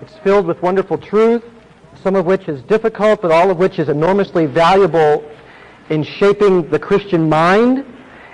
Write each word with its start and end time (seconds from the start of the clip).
It's 0.00 0.16
filled 0.24 0.46
with 0.46 0.62
wonderful 0.62 0.96
truth, 0.96 1.44
some 2.02 2.16
of 2.16 2.24
which 2.24 2.48
is 2.48 2.62
difficult, 2.62 3.20
but 3.20 3.30
all 3.30 3.50
of 3.50 3.58
which 3.58 3.78
is 3.78 3.88
enormously 3.88 4.46
valuable 4.46 5.22
in 5.90 6.02
shaping 6.02 6.68
the 6.70 6.78
Christian 6.78 7.28
mind 7.28 7.84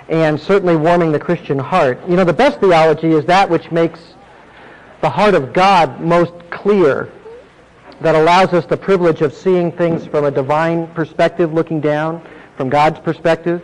and 0.07 0.39
certainly 0.39 0.77
warming 0.77 1.11
the 1.11 1.19
Christian 1.19 1.59
heart. 1.59 1.99
You 2.07 2.15
know, 2.15 2.23
the 2.23 2.31
best 2.31 2.61
theology 2.61 3.11
is 3.11 3.25
that 3.25 3.49
which 3.49 3.69
makes 3.71 3.99
the 5.01 5.09
heart 5.09 5.35
of 5.35 5.51
God 5.51 5.99
most 5.99 6.31
clear, 6.49 7.11
that 7.99 8.15
allows 8.15 8.53
us 8.53 8.65
the 8.65 8.77
privilege 8.77 9.21
of 9.21 9.33
seeing 9.33 9.71
things 9.71 10.05
from 10.05 10.23
a 10.23 10.31
divine 10.31 10.87
perspective, 10.93 11.53
looking 11.53 11.81
down 11.81 12.25
from 12.55 12.69
God's 12.69 12.99
perspective. 12.99 13.61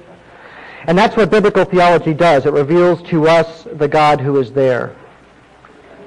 And 0.87 0.97
that's 0.97 1.15
what 1.15 1.31
biblical 1.31 1.63
theology 1.63 2.13
does. 2.13 2.45
It 2.45 2.51
reveals 2.51 3.01
to 3.03 3.29
us 3.29 3.65
the 3.75 3.87
God 3.87 4.19
who 4.19 4.39
is 4.39 4.51
there. 4.51 4.95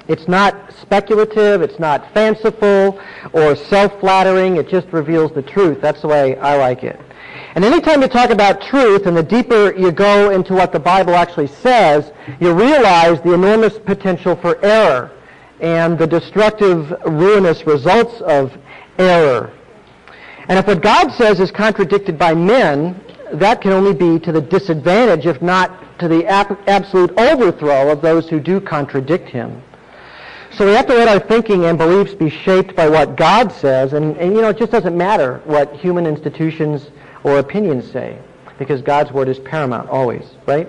It's 0.09 0.29
not 0.29 0.73
speculative, 0.81 1.63
it's 1.63 1.79
not 1.79 2.13
fanciful 2.15 3.01
or 3.33 3.57
self-flattering, 3.57 4.57
it 4.57 4.69
just 4.69 4.87
reveals 4.93 5.33
the 5.33 5.43
truth. 5.43 5.81
That's 5.81 6.03
the 6.03 6.09
way 6.09 6.37
I 6.37 6.57
like 6.57 6.85
it. 6.85 7.01
And 7.55 7.65
anytime 7.65 8.03
you 8.03 8.09
talk 8.09 8.31
about 8.31 8.61
truth, 8.61 9.07
and 9.07 9.17
the 9.17 9.23
deeper 9.23 9.75
you 9.75 9.91
go 9.91 10.31
into 10.31 10.53
what 10.53 10.73
the 10.73 10.79
Bible 10.79 11.15
actually 11.15 11.47
says, 11.47 12.13
you 12.39 12.53
realize 12.53 13.21
the 13.23 13.33
enormous 13.33 13.79
potential 13.79 14.37
for 14.37 14.63
error 14.65 15.11
and 15.61 15.99
the 15.99 16.07
destructive, 16.07 16.91
ruinous 17.07 17.67
results 17.67 18.21
of 18.21 18.57
error. 18.99 19.53
And 20.49 20.59
if 20.59 20.67
what 20.67 20.83
God 20.83 21.11
says 21.13 21.41
is 21.41 21.51
contradicted 21.51 22.19
by 22.19 22.35
men, 22.35 23.01
that 23.33 23.61
can 23.61 23.73
only 23.73 23.95
be 23.95 24.21
to 24.25 24.33
the 24.33 24.41
disadvantage, 24.41 25.27
if 25.27 25.43
not 25.43 25.99
to 25.99 26.09
the 26.09 26.27
absolute 26.27 27.11
overthrow 27.19 27.91
of 27.91 28.03
those 28.03 28.29
who 28.29 28.39
do 28.39 28.61
contradict 28.61 29.29
him. 29.29 29.63
So 30.57 30.65
we 30.65 30.73
have 30.73 30.87
to 30.87 30.95
let 30.95 31.07
our 31.07 31.19
thinking 31.19 31.67
and 31.67 31.77
beliefs 31.77 32.15
be 32.15 32.31
shaped 32.31 32.75
by 32.75 32.89
what 32.89 33.15
God 33.15 33.53
says, 33.53 33.93
and, 33.93 34.17
and 34.17 34.35
you 34.35 34.41
know, 34.41 34.49
it 34.49 34.57
just 34.57 34.73
doesn't 34.73 34.97
matter 34.97 35.43
what 35.45 35.77
human 35.77 36.07
institutions 36.07 36.91
or 37.25 37.41
opinions 37.41 37.91
say, 37.91 38.19
because 38.59 38.81
God's 38.81 39.13
word 39.13 39.29
is 39.29 39.39
paramount 39.39 39.91
always, 39.91 40.25
right? 40.47 40.67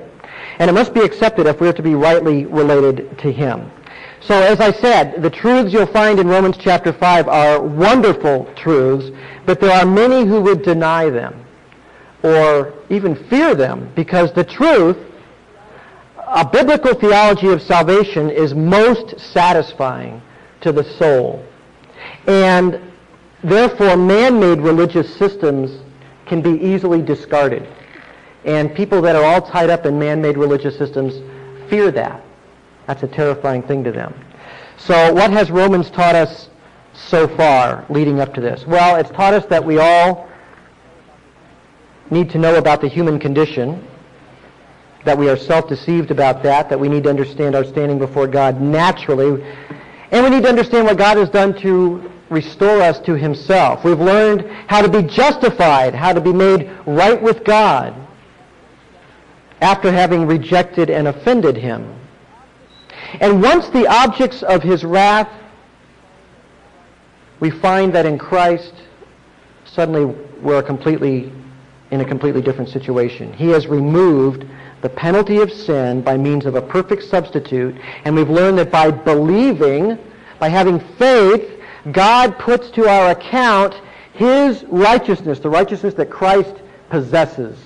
And 0.60 0.70
it 0.70 0.74
must 0.74 0.94
be 0.94 1.00
accepted 1.00 1.48
if 1.48 1.62
we're 1.62 1.72
to 1.72 1.82
be 1.82 1.96
rightly 1.96 2.44
related 2.46 3.18
to 3.20 3.32
him. 3.32 3.72
So 4.20 4.36
as 4.42 4.60
I 4.60 4.74
said, 4.74 5.22
the 5.22 5.30
truths 5.30 5.72
you'll 5.72 5.86
find 5.86 6.20
in 6.20 6.28
Romans 6.28 6.58
chapter 6.58 6.92
5 6.92 7.30
are 7.30 7.62
wonderful 7.62 8.52
truths, 8.58 9.16
but 9.46 9.62
there 9.62 9.72
are 9.72 9.86
many 9.86 10.26
who 10.26 10.42
would 10.42 10.64
deny 10.64 11.10
them 11.10 11.46
or 12.24 12.74
even 12.90 13.16
fear 13.30 13.56
them 13.56 13.90
because 13.96 14.34
the 14.34 14.44
truth, 14.44 14.98
a 16.28 16.46
biblical 16.46 16.94
theology 16.94 17.48
of 17.48 17.62
salvation 17.62 18.30
is 18.30 18.54
most 18.54 19.20
satisfying 19.20 20.22
to 20.62 20.72
the 20.72 20.84
soul. 20.84 21.46
And 22.28 22.82
therefore, 23.44 23.96
man-made 23.96 24.60
religious 24.60 25.16
systems 25.16 25.80
can 26.26 26.42
be 26.42 26.52
easily 26.52 27.02
discarded. 27.02 27.68
And 28.44 28.76
people 28.76 29.02
that 29.02 29.16
are 29.16 29.24
all 29.24 29.42
tied 29.42 29.70
up 29.70 29.86
in 29.86 29.98
man-made 29.98 30.38
religious 30.38 30.78
systems 30.78 31.14
fear 31.70 31.92
that. 31.92 32.24
That's 32.88 33.04
a 33.04 33.08
terrifying 33.08 33.64
thing 33.64 33.84
to 33.86 33.92
them. 33.92 34.14
So 34.78 35.14
what 35.14 35.32
has 35.32 35.50
Romans 35.50 35.90
taught 35.90 36.16
us 36.16 36.50
so 36.94 37.28
far 37.28 37.86
leading 37.90 38.20
up 38.20 38.34
to 38.36 38.42
this? 38.42 38.66
Well, 38.66 38.98
it's 38.98 39.10
taught 39.12 39.34
us 39.34 39.46
that 39.48 39.64
we 39.64 39.78
all 39.78 40.30
need 42.10 42.30
to 42.32 42.38
know 42.38 42.56
about 42.56 42.82
the 42.82 42.88
human 42.88 43.20
condition, 43.20 43.86
that 45.08 45.18
we 45.18 45.30
are 45.30 45.38
self-deceived 45.38 46.12
about 46.12 46.44
that, 46.44 46.70
that 46.70 46.80
we 46.80 46.90
need 46.90 47.04
to 47.04 47.10
understand 47.10 47.56
our 47.56 47.64
standing 47.64 47.98
before 47.98 48.28
God 48.28 48.62
naturally, 48.62 49.42
and 50.12 50.24
we 50.24 50.30
need 50.30 50.44
to 50.44 50.50
understand 50.50 50.86
what 50.86 50.98
God 50.98 51.18
has 51.18 51.30
done 51.30 51.58
to 51.62 52.12
restore 52.30 52.82
us 52.82 53.00
to 53.00 53.16
himself. 53.16 53.86
We've 53.86 54.00
learned 54.00 54.42
how 54.68 54.82
to 54.82 54.90
be 54.90 55.02
justified, 55.08 55.96
how 55.96 56.12
to 56.12 56.20
be 56.20 56.34
made 56.34 56.70
right 56.86 57.22
with 57.22 57.46
God 57.46 57.96
after 59.62 59.92
having 59.92 60.28
rejected 60.28 60.90
and 60.90 61.08
offended 61.08 61.56
him. 61.56 61.96
And 63.22 63.42
once 63.42 63.70
the 63.70 63.88
objects 63.88 64.44
of 64.44 64.62
his 64.62 64.84
wrath, 64.84 65.30
we 67.40 67.50
find 67.50 67.94
that 67.96 68.06
in 68.06 68.18
Christ, 68.18 68.74
suddenly 69.64 70.06
we're 70.42 70.62
completely 70.62 71.32
in 71.92 72.02
a 72.02 72.06
completely 72.06 72.42
different 72.42 72.70
situation. 72.70 73.32
He 73.32 73.48
has 73.50 73.68
removed 73.68 74.46
the 74.88 74.96
penalty 74.96 75.40
of 75.40 75.52
sin 75.52 76.02
by 76.02 76.16
means 76.16 76.46
of 76.46 76.56
a 76.56 76.62
perfect 76.62 77.04
substitute, 77.04 77.76
and 78.06 78.16
we've 78.16 78.30
learned 78.30 78.58
that 78.58 78.72
by 78.72 78.90
believing, 78.90 79.98
by 80.40 80.48
having 80.48 80.80
faith, 80.80 81.62
God 81.92 82.40
puts 82.40 82.72
to 82.72 82.88
our 82.88 83.12
account 83.12 83.76
his 84.14 84.64
righteousness, 84.70 85.40
the 85.40 85.50
righteousness 85.50 85.94
that 85.96 86.10
Christ 86.10 86.56
possesses. 86.90 87.60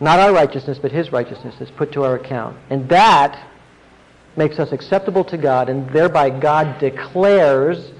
Not 0.00 0.18
our 0.18 0.32
righteousness, 0.32 0.78
but 0.80 0.90
his 0.90 1.12
righteousness 1.12 1.60
is 1.60 1.70
put 1.70 1.92
to 1.92 2.04
our 2.04 2.14
account. 2.14 2.56
And 2.70 2.88
that 2.88 3.46
makes 4.36 4.58
us 4.58 4.72
acceptable 4.72 5.24
to 5.24 5.36
God, 5.36 5.68
and 5.68 5.86
thereby 5.90 6.30
God 6.30 6.78
declares 6.78 7.92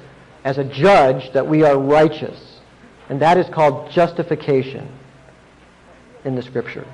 as 0.45 0.57
a 0.57 0.65
judge 0.65 1.31
that 1.35 1.47
we 1.47 1.63
are 1.63 1.79
righteous. 1.79 2.59
And 3.11 3.21
that 3.21 3.37
is 3.37 3.47
called 3.51 3.91
justification 3.91 4.89
in 6.25 6.37
the 6.37 6.43
Scripture. 6.43 6.87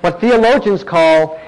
What 0.00 0.20
theologians 0.20 0.84
call 0.84 1.40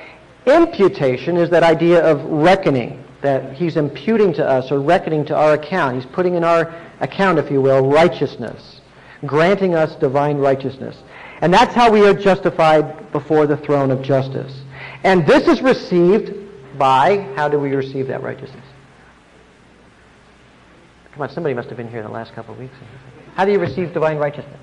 imputation 0.47 1.37
is 1.37 1.51
that 1.51 1.63
idea 1.63 2.05
of 2.05 2.23
reckoning 2.25 3.05
that 3.21 3.53
he's 3.53 3.77
imputing 3.77 4.33
to 4.35 4.47
us 4.47 4.71
or 4.71 4.81
reckoning 4.81 5.25
to 5.27 5.37
our 5.37 5.55
account. 5.55 5.97
He's 5.97 6.07
putting 6.07 6.35
in 6.35 6.45
our 6.45 6.75
account, 7.01 7.39
if 7.39 7.51
you 7.51 7.61
will, 7.61 7.89
righteousness, 7.91 8.81
granting 9.27 9.75
us 9.75 9.97
divine 9.97 10.39
righteousness. 10.39 10.97
And 11.41 11.53
that's 11.53 11.75
how 11.75 11.91
we 11.91 12.07
are 12.07 12.15
justified 12.15 13.11
before 13.13 13.47
the 13.47 13.57
throne 13.57 13.91
of 13.91 14.03
justice. 14.03 14.61
And 15.05 15.27
this 15.27 15.49
is 15.49 15.63
received 15.63 16.35
by, 16.79 17.19
how 17.37 17.49
do 17.49 17.59
we 17.59 17.75
receive 17.75 18.07
that 18.09 18.23
righteousness? 18.23 18.65
Come 21.13 21.23
on, 21.23 21.31
somebody 21.31 21.55
must 21.55 21.69
have 21.69 21.77
been 21.77 21.91
here 21.91 22.03
the 22.03 22.09
last 22.09 22.33
couple 22.35 22.55
of 22.55 22.61
weeks. 22.61 22.75
How 23.35 23.45
do 23.45 23.53
you 23.53 23.59
receive 23.59 23.93
divine 23.93 24.19
righteousness? 24.19 24.61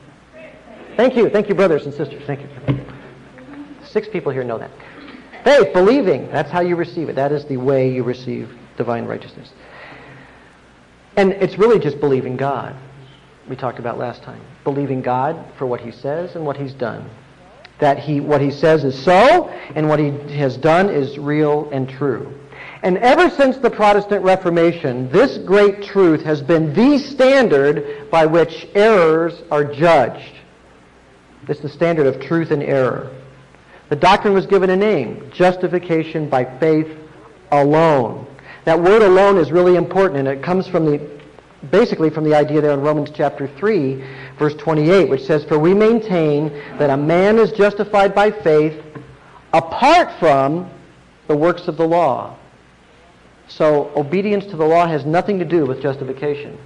Thank 0.96 1.18
you. 1.18 1.30
Thank 1.30 1.50
you, 1.50 1.56
brothers 1.56 1.86
and 1.86 1.94
sisters. 1.94 2.24
Thank 2.26 2.42
you. 2.42 2.86
Six 3.96 4.10
people 4.10 4.34
here 4.34 4.44
know 4.44 4.58
that. 4.58 4.72
Faith, 5.46 5.72
believing. 5.72 6.30
That's 6.30 6.52
how 6.52 6.60
you 6.60 6.76
receive 6.76 7.08
it. 7.08 7.16
That 7.16 7.32
is 7.32 7.46
the 7.46 7.56
way 7.56 7.90
you 7.90 8.04
receive 8.04 8.54
divine 8.76 9.06
righteousness. 9.06 9.54
And 11.16 11.32
it's 11.32 11.58
really 11.58 11.80
just 11.80 12.02
believing 12.02 12.36
God. 12.36 12.76
We 13.48 13.56
talked 13.56 13.80
about 13.80 13.98
last 13.98 14.22
time. 14.22 14.42
Believing 14.66 15.02
God 15.02 15.42
for 15.58 15.66
what 15.66 15.80
he 15.80 15.94
says 15.94 16.36
and 16.36 16.46
what 16.46 16.58
he's 16.58 16.74
done. 16.74 17.10
That 17.80 17.98
he, 17.98 18.20
what 18.20 18.42
he 18.42 18.52
says 18.52 18.84
is 18.84 19.02
so, 19.02 19.48
and 19.76 19.88
what 19.88 20.00
he 20.00 20.10
has 20.36 20.58
done 20.58 20.90
is 20.90 21.18
real 21.18 21.70
and 21.70 21.88
true. 21.88 22.38
And 22.84 22.98
ever 22.98 23.30
since 23.30 23.56
the 23.56 23.70
Protestant 23.70 24.26
Reformation, 24.26 25.10
this 25.10 25.38
great 25.38 25.84
truth 25.84 26.22
has 26.24 26.42
been 26.42 26.74
the 26.74 26.98
standard 26.98 28.12
by 28.12 28.26
which 28.26 28.68
errors 28.76 29.42
are 29.50 29.64
judged. 29.64 30.34
Is 31.48 31.62
the 31.62 31.70
standard 31.70 32.08
of 32.08 32.20
truth 32.20 32.52
and 32.52 32.62
error. 32.62 33.10
The 33.90 33.96
doctrine 33.96 34.34
was 34.34 34.46
given 34.46 34.70
a 34.70 34.76
name, 34.76 35.30
justification 35.32 36.28
by 36.30 36.46
faith 36.60 36.88
alone. 37.52 38.26
That 38.66 38.82
word 38.82 39.04
alone 39.04 39.38
is 39.38 39.52
really 39.52 39.76
important, 39.76 40.20
and 40.20 40.28
it 40.28 40.42
comes 40.42 40.68
from 40.68 40.86
the, 40.86 41.08
basically 41.70 42.10
from 42.10 42.24
the 42.24 42.34
idea 42.34 42.62
there 42.62 42.72
in 42.72 42.82
Romans 42.82 43.12
chapter 43.14 43.48
3, 43.48 44.04
verse 44.40 44.56
28, 44.56 45.10
which 45.10 45.24
says, 45.24 45.44
For 45.46 45.60
we 45.60 45.74
maintain 45.74 46.50
that 46.80 46.90
a 46.90 46.98
man 46.98 47.38
is 47.38 47.52
justified 47.52 48.16
by 48.16 48.32
faith 48.32 48.82
apart 49.54 50.12
from 50.20 50.70
the 51.28 51.38
works 51.38 51.68
of 51.68 51.78
the 51.78 51.88
law. 51.88 52.36
So 53.48 53.92
obedience 53.96 54.46
to 54.48 54.58
the 54.58 54.66
law 54.66 54.88
has 54.88 55.06
nothing 55.06 55.38
to 55.40 55.46
do 55.46 55.66
with 55.66 55.82
justification. 55.82 56.58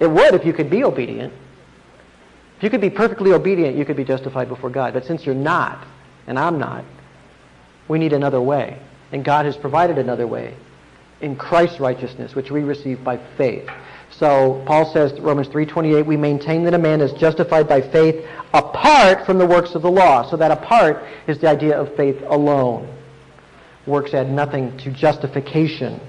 It 0.00 0.10
would 0.10 0.34
if 0.34 0.44
you 0.44 0.52
could 0.52 0.68
be 0.68 0.82
obedient. 0.82 1.32
If 2.56 2.64
you 2.64 2.70
could 2.70 2.80
be 2.80 2.90
perfectly 2.90 3.32
obedient, 3.32 3.76
you 3.76 3.84
could 3.84 3.96
be 3.96 4.04
justified 4.04 4.48
before 4.48 4.70
God. 4.70 4.92
But 4.92 5.04
since 5.04 5.24
you're 5.24 5.34
not, 5.34 5.86
and 6.26 6.38
I'm 6.38 6.58
not. 6.58 6.84
We 7.88 7.98
need 7.98 8.12
another 8.12 8.40
way. 8.40 8.78
And 9.12 9.24
God 9.24 9.44
has 9.44 9.56
provided 9.56 9.98
another 9.98 10.26
way 10.26 10.54
in 11.20 11.36
Christ's 11.36 11.80
righteousness, 11.80 12.34
which 12.34 12.50
we 12.50 12.62
receive 12.62 13.04
by 13.04 13.18
faith. 13.36 13.68
So 14.10 14.62
Paul 14.66 14.92
says, 14.92 15.18
Romans 15.20 15.48
3.28, 15.48 16.04
we 16.04 16.16
maintain 16.16 16.64
that 16.64 16.74
a 16.74 16.78
man 16.78 17.00
is 17.00 17.12
justified 17.12 17.68
by 17.68 17.80
faith 17.80 18.26
apart 18.52 19.24
from 19.24 19.38
the 19.38 19.46
works 19.46 19.74
of 19.74 19.82
the 19.82 19.90
law. 19.90 20.28
So 20.28 20.36
that 20.36 20.50
apart 20.50 21.04
is 21.26 21.38
the 21.38 21.48
idea 21.48 21.80
of 21.80 21.94
faith 21.96 22.22
alone. 22.26 22.92
Works 23.86 24.14
add 24.14 24.30
nothing 24.30 24.76
to 24.78 24.90
justification. 24.90 26.00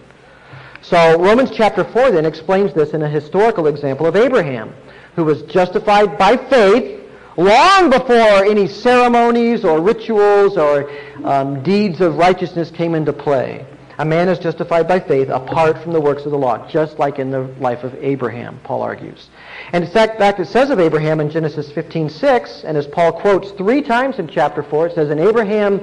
So 0.81 1.17
Romans 1.17 1.49
chapter 1.51 1.83
4 1.83 2.11
then 2.11 2.25
explains 2.25 2.73
this 2.73 2.91
in 2.91 3.01
a 3.03 3.09
historical 3.09 3.67
example 3.67 4.05
of 4.05 4.15
Abraham, 4.15 4.73
who 5.15 5.23
was 5.23 5.41
justified 5.43 6.17
by 6.17 6.35
faith 6.35 7.02
long 7.37 7.89
before 7.89 8.45
any 8.45 8.67
ceremonies 8.67 9.63
or 9.63 9.81
rituals 9.81 10.57
or 10.57 10.89
um, 11.23 11.63
deeds 11.63 12.01
of 12.01 12.17
righteousness 12.17 12.71
came 12.71 12.95
into 12.95 13.13
play. 13.13 13.65
A 13.99 14.05
man 14.05 14.27
is 14.27 14.39
justified 14.39 14.87
by 14.87 14.99
faith 14.99 15.29
apart 15.29 15.81
from 15.83 15.93
the 15.93 16.01
works 16.01 16.25
of 16.25 16.31
the 16.31 16.37
law, 16.37 16.67
just 16.67 16.97
like 16.97 17.19
in 17.19 17.29
the 17.29 17.41
life 17.59 17.83
of 17.83 17.93
Abraham, 17.95 18.59
Paul 18.63 18.81
argues. 18.81 19.29
And 19.71 19.83
in 19.83 19.89
fact, 19.89 20.19
it 20.39 20.47
says 20.47 20.71
of 20.71 20.79
Abraham 20.79 21.19
in 21.19 21.29
Genesis 21.29 21.71
15:6, 21.71 22.63
and 22.63 22.75
as 22.75 22.87
Paul 22.87 23.13
quotes 23.13 23.51
three 23.51 23.81
times 23.81 24.17
in 24.17 24.27
chapter 24.27 24.63
4, 24.63 24.87
it 24.87 24.95
says, 24.95 25.09
And 25.09 25.19
Abraham 25.19 25.79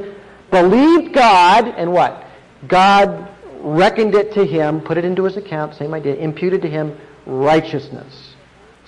believed 0.50 1.12
God, 1.14 1.68
and 1.76 1.92
what? 1.92 2.24
God 2.66 3.28
reckoned 3.60 4.14
it 4.14 4.32
to 4.34 4.44
him, 4.44 4.80
put 4.80 4.98
it 4.98 5.04
into 5.04 5.24
his 5.24 5.36
account, 5.36 5.74
same 5.74 5.94
idea, 5.94 6.16
imputed 6.16 6.62
to 6.62 6.68
him 6.68 6.96
righteousness. 7.26 8.29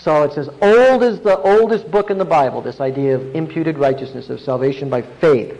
So 0.02 0.25
it's 0.25 0.37
as 0.37 0.49
old 0.60 1.04
as 1.04 1.20
the 1.20 1.38
oldest 1.38 1.88
book 1.88 2.10
in 2.10 2.19
the 2.19 2.25
Bible, 2.25 2.60
this 2.60 2.81
idea 2.81 3.14
of 3.14 3.37
imputed 3.37 3.78
righteousness, 3.78 4.31
of 4.31 4.40
salvation 4.40 4.90
by 4.90 5.02
faith, 5.02 5.56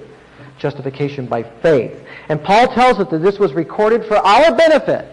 justification 0.59 1.27
by 1.27 1.45
faith. 1.45 1.97
And 2.29 2.43
Paul 2.43 2.67
tells 2.67 2.99
us 2.99 3.09
that 3.11 3.23
this 3.23 3.39
was 3.39 3.53
recorded 3.53 4.05
for 4.05 4.17
our 4.17 4.53
benefit, 4.57 5.07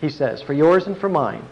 he 0.00 0.08
says, 0.08 0.42
for 0.42 0.52
yours 0.52 0.86
and 0.86 0.96
for 0.96 1.08
mine. 1.08 1.44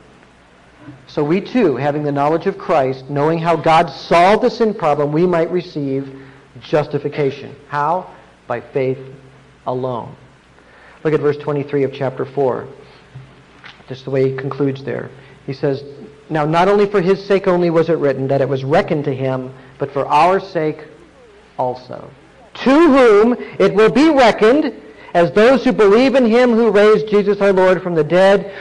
So 1.09 1.25
we 1.25 1.41
too, 1.41 1.75
having 1.75 2.05
the 2.05 2.13
knowledge 2.13 2.47
of 2.47 2.59
Christ, 2.59 3.11
knowing 3.11 3.41
how 3.41 3.57
God 3.57 3.91
solved 3.91 4.45
the 4.45 4.51
sin 4.51 4.73
problem, 4.73 5.11
we 5.11 5.27
might 5.27 5.51
receive 5.51 6.17
justification. 6.61 7.57
How? 7.67 8.15
By 8.47 8.61
faith 8.61 8.99
alone. 9.67 10.15
Look 11.03 11.13
at 11.13 11.19
verse 11.19 11.39
23 11.39 11.83
of 11.83 11.93
chapter 11.93 12.25
4. 12.25 12.69
Just 13.89 14.05
the 14.05 14.13
way 14.13 14.31
he 14.31 14.37
concludes 14.37 14.85
there. 14.85 15.11
He 15.45 15.53
says, 15.53 15.83
Now 16.29 16.45
not 16.45 16.69
only 16.69 16.87
for 16.87 17.01
his 17.01 17.25
sake 17.25 17.47
only 17.47 17.71
was 17.71 17.89
it 17.89 17.99
written 17.99 18.29
that 18.29 18.41
it 18.41 18.49
was 18.49 18.65
reckoned 18.65 19.05
to 19.05 19.15
him, 19.15 19.55
but 19.79 19.93
for 19.93 20.07
our 20.07 20.41
sake 20.41 20.85
also. 21.59 22.11
To 22.65 22.71
whom 22.71 23.35
it 23.59 23.75
will 23.75 23.91
be 23.91 24.09
reckoned 24.09 24.75
as 25.15 25.33
those 25.33 25.65
who 25.65 25.73
believe 25.73 26.15
in 26.15 26.27
him 26.27 26.53
who 26.53 26.71
raised 26.71 27.09
Jesus 27.09 27.41
our 27.41 27.53
Lord 27.53 27.83
from 27.83 27.95
the 27.95 28.05
dead, 28.05 28.53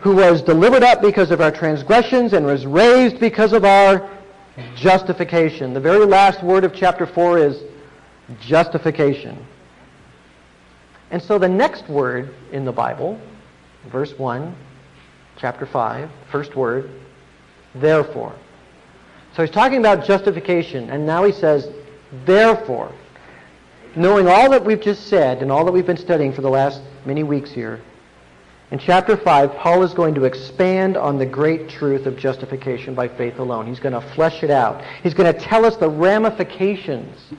who 0.00 0.16
was 0.16 0.42
delivered 0.42 0.82
up 0.82 1.00
because 1.00 1.30
of 1.30 1.40
our 1.40 1.50
transgressions 1.50 2.32
and 2.32 2.44
was 2.44 2.66
raised 2.66 3.20
because 3.20 3.52
of 3.52 3.64
our 3.64 4.10
justification. 4.74 5.72
The 5.72 5.80
very 5.80 6.04
last 6.04 6.42
word 6.42 6.64
of 6.64 6.74
chapter 6.74 7.06
4 7.06 7.38
is 7.38 7.62
justification. 8.40 9.46
And 11.10 11.22
so 11.22 11.38
the 11.38 11.48
next 11.48 11.88
word 11.88 12.34
in 12.50 12.64
the 12.64 12.72
Bible, 12.72 13.20
verse 13.90 14.18
1, 14.18 14.54
chapter 15.36 15.66
5, 15.66 16.10
first 16.30 16.56
word, 16.56 16.90
therefore. 17.74 18.34
So 19.34 19.42
he's 19.42 19.50
talking 19.50 19.78
about 19.78 20.04
justification, 20.04 20.90
and 20.90 21.06
now 21.06 21.24
he 21.24 21.32
says, 21.32 21.68
therefore. 22.26 22.92
Knowing 23.94 24.26
all 24.26 24.50
that 24.50 24.64
we've 24.64 24.80
just 24.80 25.08
said 25.08 25.42
and 25.42 25.52
all 25.52 25.64
that 25.64 25.72
we've 25.72 25.86
been 25.86 25.96
studying 25.96 26.32
for 26.32 26.40
the 26.40 26.50
last 26.50 26.80
many 27.04 27.22
weeks 27.22 27.50
here, 27.50 27.80
in 28.70 28.78
chapter 28.78 29.18
5, 29.18 29.54
Paul 29.56 29.82
is 29.82 29.92
going 29.92 30.14
to 30.14 30.24
expand 30.24 30.96
on 30.96 31.18
the 31.18 31.26
great 31.26 31.68
truth 31.68 32.06
of 32.06 32.16
justification 32.16 32.94
by 32.94 33.06
faith 33.06 33.38
alone. 33.38 33.66
He's 33.66 33.80
going 33.80 33.92
to 33.92 34.00
flesh 34.14 34.42
it 34.42 34.50
out. 34.50 34.82
He's 35.02 35.12
going 35.12 35.30
to 35.30 35.38
tell 35.38 35.66
us 35.66 35.76
the 35.76 35.90
ramifications 35.90 37.34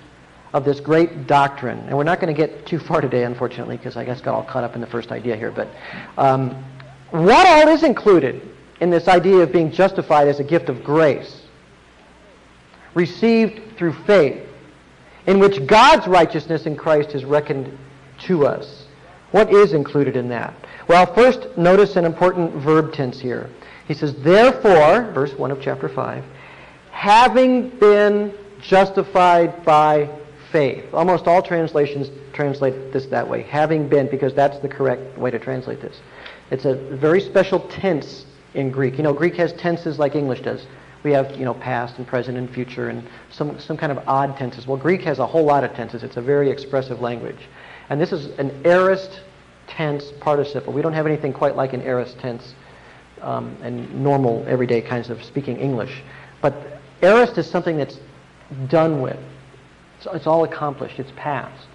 of 0.54 0.64
this 0.64 0.80
great 0.80 1.26
doctrine. 1.26 1.80
And 1.80 1.98
we're 1.98 2.04
not 2.04 2.20
going 2.20 2.34
to 2.34 2.40
get 2.40 2.68
too 2.68 2.78
far 2.78 3.02
today, 3.02 3.24
unfortunately, 3.24 3.78
because 3.78 3.98
I 3.98 4.06
guess 4.06 4.22
got 4.22 4.36
all 4.36 4.44
caught 4.44 4.64
up 4.64 4.76
in 4.76 4.82
the 4.82 4.88
first 4.88 5.12
idea 5.12 5.36
here. 5.36 5.52
But 5.52 5.70
um, 6.20 6.64
what 7.10 7.48
all 7.48 7.68
is 7.70 7.82
included 7.82 8.53
in 8.80 8.90
this 8.90 9.08
idea 9.08 9.38
of 9.38 9.52
being 9.52 9.72
justified 9.72 10.28
as 10.28 10.40
a 10.40 10.44
gift 10.44 10.70
of 10.70 10.84
grace, 10.84 11.42
received 12.94 13.78
through 13.78 13.94
faith, 14.06 14.48
in 15.26 15.40
which 15.40 15.66
God's 15.66 16.08
righteousness 16.08 16.66
in 16.66 16.76
Christ 16.76 17.16
is 17.16 17.26
reckoned 17.26 17.78
to 18.20 18.46
us? 18.46 18.88
What 19.32 19.52
is 19.52 19.74
included 19.74 20.16
in 20.16 20.30
that? 20.30 20.54
Well, 20.88 21.12
first, 21.14 21.58
notice 21.58 21.96
an 21.96 22.06
important 22.06 22.54
verb 22.54 22.94
tense 22.94 23.20
here. 23.20 23.50
He 23.88 23.94
says, 23.94 24.14
Therefore, 24.16 25.12
verse 25.12 25.34
1 25.34 25.52
of 25.52 25.62
chapter 25.62 25.90
5, 25.90 26.24
having 26.92 27.70
been 27.80 28.34
justified 28.62 29.66
by 29.66 30.10
faith. 30.52 30.94
Almost 30.94 31.28
all 31.28 31.42
translations 31.42 32.10
translate 32.32 32.94
this 32.94 33.08
that 33.08 33.28
way, 33.28 33.42
having 33.44 33.90
been, 33.90 34.08
because 34.08 34.34
that's 34.34 34.60
the 34.60 34.70
correct 34.70 35.18
way 35.18 35.32
to 35.32 35.40
translate 35.40 35.82
this. 35.82 36.00
It's 36.52 36.66
a 36.66 36.76
very 36.76 37.20
special 37.20 37.60
tense 37.60 38.26
in 38.54 38.72
Greek. 38.72 38.98
You 38.98 39.04
know, 39.04 39.14
Greek 39.14 39.36
has 39.36 39.54
tenses 39.54 40.00
like 40.00 40.16
English 40.16 40.42
does. 40.42 40.66
We 41.04 41.12
have, 41.12 41.36
you 41.36 41.44
know, 41.44 41.54
past 41.54 41.98
and 41.98 42.08
present 42.08 42.38
and 42.38 42.50
future 42.50 42.90
and 42.90 43.08
some, 43.30 43.60
some 43.60 43.76
kind 43.76 43.92
of 43.92 44.08
odd 44.08 44.38
tenses. 44.38 44.66
Well, 44.66 44.78
Greek 44.78 45.02
has 45.02 45.20
a 45.20 45.26
whole 45.26 45.44
lot 45.44 45.64
of 45.64 45.74
tenses. 45.74 46.04
It's 46.04 46.18
a 46.18 46.22
very 46.22 46.50
expressive 46.50 47.02
language. 47.02 47.50
And 47.90 48.00
this 48.00 48.14
is 48.14 48.28
an 48.40 48.62
aorist 48.66 49.22
tense 49.68 50.12
participle. 50.20 50.72
We 50.72 50.82
don't 50.82 50.94
have 50.94 51.06
anything 51.06 51.34
quite 51.34 51.56
like 51.56 51.74
an 51.74 51.82
aorist 51.82 52.20
tense 52.20 52.56
um, 53.22 53.58
and 53.62 54.02
normal, 54.02 54.46
everyday 54.48 54.82
kinds 54.82 55.10
of 55.10 55.24
speaking 55.24 55.58
English. 55.58 56.02
But 56.42 56.56
aorist 57.02 57.38
is 57.38 57.50
something 57.50 57.78
that's 57.78 58.00
done 58.68 59.02
with. 59.02 59.20
So 60.00 60.12
it's 60.12 60.28
all 60.28 60.44
accomplished. 60.44 61.00
It's 61.00 61.12
past. 61.16 61.68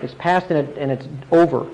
It's 0.00 0.14
past 0.14 0.50
and, 0.50 0.68
it, 0.68 0.76
and 0.78 0.90
it's 0.90 1.06
over. 1.30 1.66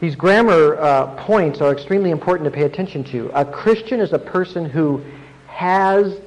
These 0.00 0.14
grammar 0.14 0.76
uh, 0.78 1.06
points 1.24 1.60
are 1.60 1.72
extremely 1.72 2.10
important 2.10 2.44
to 2.44 2.50
pay 2.50 2.64
attention 2.64 3.02
to. 3.04 3.30
A 3.34 3.44
Christian 3.44 3.98
is 4.00 4.12
a 4.12 4.18
person 4.18 4.64
who 4.64 5.02
has 5.48 6.20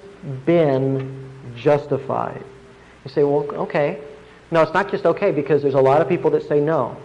been 0.45 1.31
justified. 1.55 2.43
You 3.05 3.11
say, 3.11 3.23
well, 3.23 3.49
okay. 3.53 4.01
No, 4.51 4.61
it's 4.61 4.73
not 4.73 4.91
just 4.91 5.05
okay 5.05 5.31
because 5.31 5.61
there's 5.61 5.75
a 5.75 5.81
lot 5.81 6.01
of 6.01 6.09
people 6.09 6.29
that 6.31 6.47
say 6.47 6.59
no. 6.59 6.97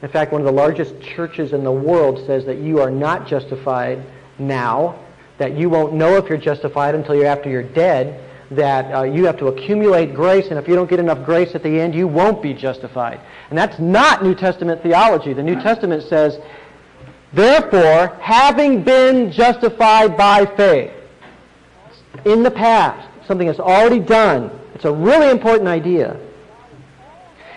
In 0.00 0.08
fact, 0.08 0.32
one 0.32 0.40
of 0.40 0.46
the 0.46 0.52
largest 0.52 1.00
churches 1.02 1.52
in 1.52 1.64
the 1.64 1.72
world 1.72 2.24
says 2.26 2.46
that 2.46 2.58
you 2.58 2.80
are 2.80 2.90
not 2.90 3.26
justified 3.26 4.02
now, 4.38 4.98
that 5.36 5.56
you 5.56 5.68
won't 5.68 5.92
know 5.92 6.16
if 6.16 6.28
you're 6.28 6.38
justified 6.38 6.94
until 6.94 7.14
you're 7.14 7.26
after 7.26 7.50
you're 7.50 7.62
dead, 7.62 8.24
that 8.50 8.94
uh, 8.94 9.02
you 9.02 9.26
have 9.26 9.36
to 9.38 9.48
accumulate 9.48 10.14
grace, 10.14 10.46
and 10.48 10.58
if 10.58 10.66
you 10.66 10.74
don't 10.74 10.88
get 10.88 10.98
enough 10.98 11.24
grace 11.24 11.54
at 11.54 11.62
the 11.62 11.80
end, 11.80 11.94
you 11.94 12.08
won't 12.08 12.42
be 12.42 12.54
justified. 12.54 13.20
And 13.50 13.58
that's 13.58 13.78
not 13.78 14.22
New 14.22 14.34
Testament 14.34 14.82
theology. 14.82 15.34
The 15.34 15.42
New 15.42 15.60
Testament 15.60 16.02
says, 16.04 16.38
therefore, 17.32 18.16
having 18.20 18.82
been 18.82 19.30
justified 19.30 20.16
by 20.16 20.46
faith, 20.46 20.92
in 22.24 22.42
the 22.42 22.50
past, 22.50 23.06
something 23.26 23.46
that's 23.46 23.60
already 23.60 24.00
done, 24.00 24.50
it's 24.74 24.84
a 24.84 24.92
really 24.92 25.30
important 25.30 25.68
idea. 25.68 26.18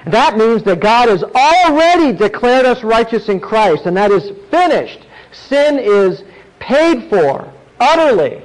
That 0.08 0.38
means 0.38 0.64
that 0.64 0.80
God 0.80 1.10
has 1.10 1.24
already 1.24 2.12
declared 2.18 2.66
us 2.66 2.84
righteous 2.84 3.30
in 3.30 3.40
Christ, 3.40 3.86
and 3.86 3.96
that 3.96 4.12
is 4.12 4.32
finished. 4.50 5.06
Sin 5.32 5.80
is 5.80 6.24
paid 6.60 7.10
for 7.10 7.52
utterly 7.80 8.42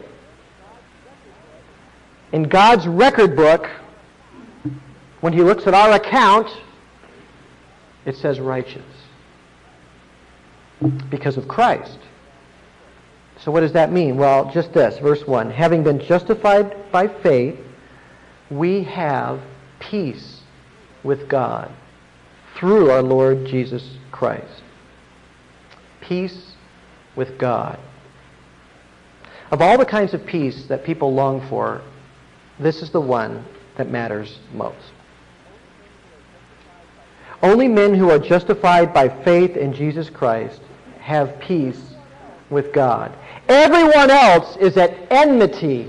in 2.36 2.42
God's 2.42 2.86
record 2.86 3.34
book, 3.34 3.66
when 5.22 5.32
he 5.32 5.40
looks 5.40 5.66
at 5.66 5.72
our 5.72 5.92
account, 5.92 6.46
it 8.04 8.14
says 8.14 8.40
righteous. 8.40 8.84
Because 11.08 11.38
of 11.38 11.48
Christ. 11.48 11.98
So 13.38 13.50
what 13.50 13.60
does 13.60 13.72
that 13.72 13.90
mean? 13.90 14.18
Well, 14.18 14.52
just 14.52 14.74
this, 14.74 14.98
verse 14.98 15.26
1. 15.26 15.50
Having 15.50 15.84
been 15.84 15.98
justified 15.98 16.92
by 16.92 17.08
faith, 17.08 17.58
we 18.50 18.82
have 18.82 19.40
peace 19.80 20.42
with 21.02 21.30
God 21.30 21.72
through 22.54 22.90
our 22.90 23.02
Lord 23.02 23.46
Jesus 23.46 23.96
Christ. 24.12 24.62
Peace 26.02 26.52
with 27.16 27.38
God. 27.38 27.78
Of 29.50 29.62
all 29.62 29.78
the 29.78 29.86
kinds 29.86 30.12
of 30.12 30.26
peace 30.26 30.66
that 30.66 30.84
people 30.84 31.14
long 31.14 31.48
for, 31.48 31.80
this 32.58 32.82
is 32.82 32.90
the 32.90 33.00
one 33.00 33.44
that 33.76 33.90
matters 33.90 34.38
most. 34.54 34.76
Only 37.42 37.68
men 37.68 37.94
who 37.94 38.10
are 38.10 38.18
justified 38.18 38.94
by 38.94 39.08
faith 39.08 39.56
in 39.56 39.72
Jesus 39.72 40.08
Christ 40.08 40.60
have 41.00 41.38
peace 41.38 41.94
with 42.50 42.72
God. 42.72 43.12
Everyone 43.48 44.10
else 44.10 44.56
is 44.56 44.76
at 44.76 44.96
enmity 45.10 45.88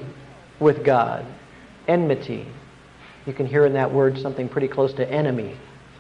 with 0.60 0.84
God. 0.84 1.26
Enmity. 1.88 2.46
You 3.26 3.34
can 3.34 3.46
hear 3.46 3.66
in 3.66 3.74
that 3.74 3.92
word 3.92 4.18
something 4.18 4.50
pretty 4.50 4.68
close 4.68 4.94
to 4.94 5.10
enemy. 5.10 5.56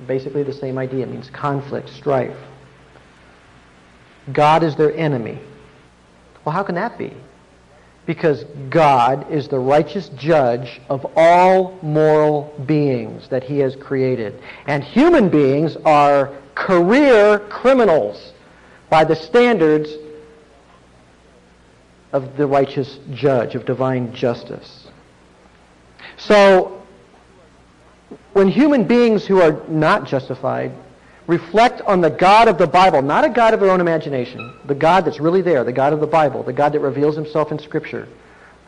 Basically 0.05 0.43
the 0.43 0.53
same 0.53 0.77
idea. 0.77 1.03
It 1.03 1.09
means 1.09 1.29
conflict, 1.29 1.89
strife. 1.89 2.37
God 4.31 4.63
is 4.63 4.75
their 4.75 4.93
enemy. 4.95 5.39
Well, 6.43 6.53
how 6.53 6.63
can 6.63 6.75
that 6.75 6.97
be? 6.97 7.13
Because 8.07 8.45
God 8.69 9.29
is 9.29 9.49
the 9.49 9.59
righteous 9.59 10.09
judge 10.15 10.79
of 10.89 11.05
all 11.17 11.77
moral 11.83 12.53
beings 12.65 13.27
that 13.27 13.43
he 13.43 13.59
has 13.59 13.75
created. 13.75 14.41
And 14.65 14.81
human 14.81 15.29
beings 15.29 15.75
are 15.85 16.33
career 16.55 17.39
criminals 17.49 18.31
by 18.89 19.03
the 19.03 19.15
standards 19.15 19.89
of 22.13 22.37
the 22.37 22.47
righteous 22.47 22.97
judge, 23.11 23.55
of 23.55 23.65
divine 23.65 24.13
justice. 24.13 24.87
So, 26.15 26.81
when 28.31 28.47
human 28.47 28.85
beings 28.85 29.25
who 29.25 29.41
are 29.41 29.61
not 29.67 30.07
justified 30.07 30.71
reflect 31.27 31.81
on 31.81 32.01
the 32.01 32.09
God 32.09 32.47
of 32.47 32.57
the 32.57 32.67
Bible, 32.67 33.01
not 33.01 33.25
a 33.25 33.29
God 33.29 33.53
of 33.53 33.59
their 33.59 33.69
own 33.69 33.81
imagination, 33.81 34.53
the 34.65 34.75
God 34.75 35.05
that's 35.05 35.19
really 35.19 35.41
there, 35.41 35.63
the 35.63 35.73
God 35.73 35.93
of 35.93 35.99
the 35.99 36.07
Bible, 36.07 36.43
the 36.43 36.53
God 36.53 36.73
that 36.73 36.79
reveals 36.79 37.15
himself 37.15 37.51
in 37.51 37.59
Scripture, 37.59 38.07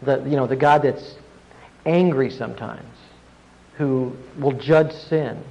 the, 0.01 0.17
you 0.23 0.35
know, 0.35 0.45
the 0.45 0.55
God 0.55 0.81
that's 0.81 1.15
angry 1.85 2.29
sometimes, 2.29 2.95
who 3.77 4.13
will 4.37 4.51
judge 4.51 4.91
sin, 4.91 5.41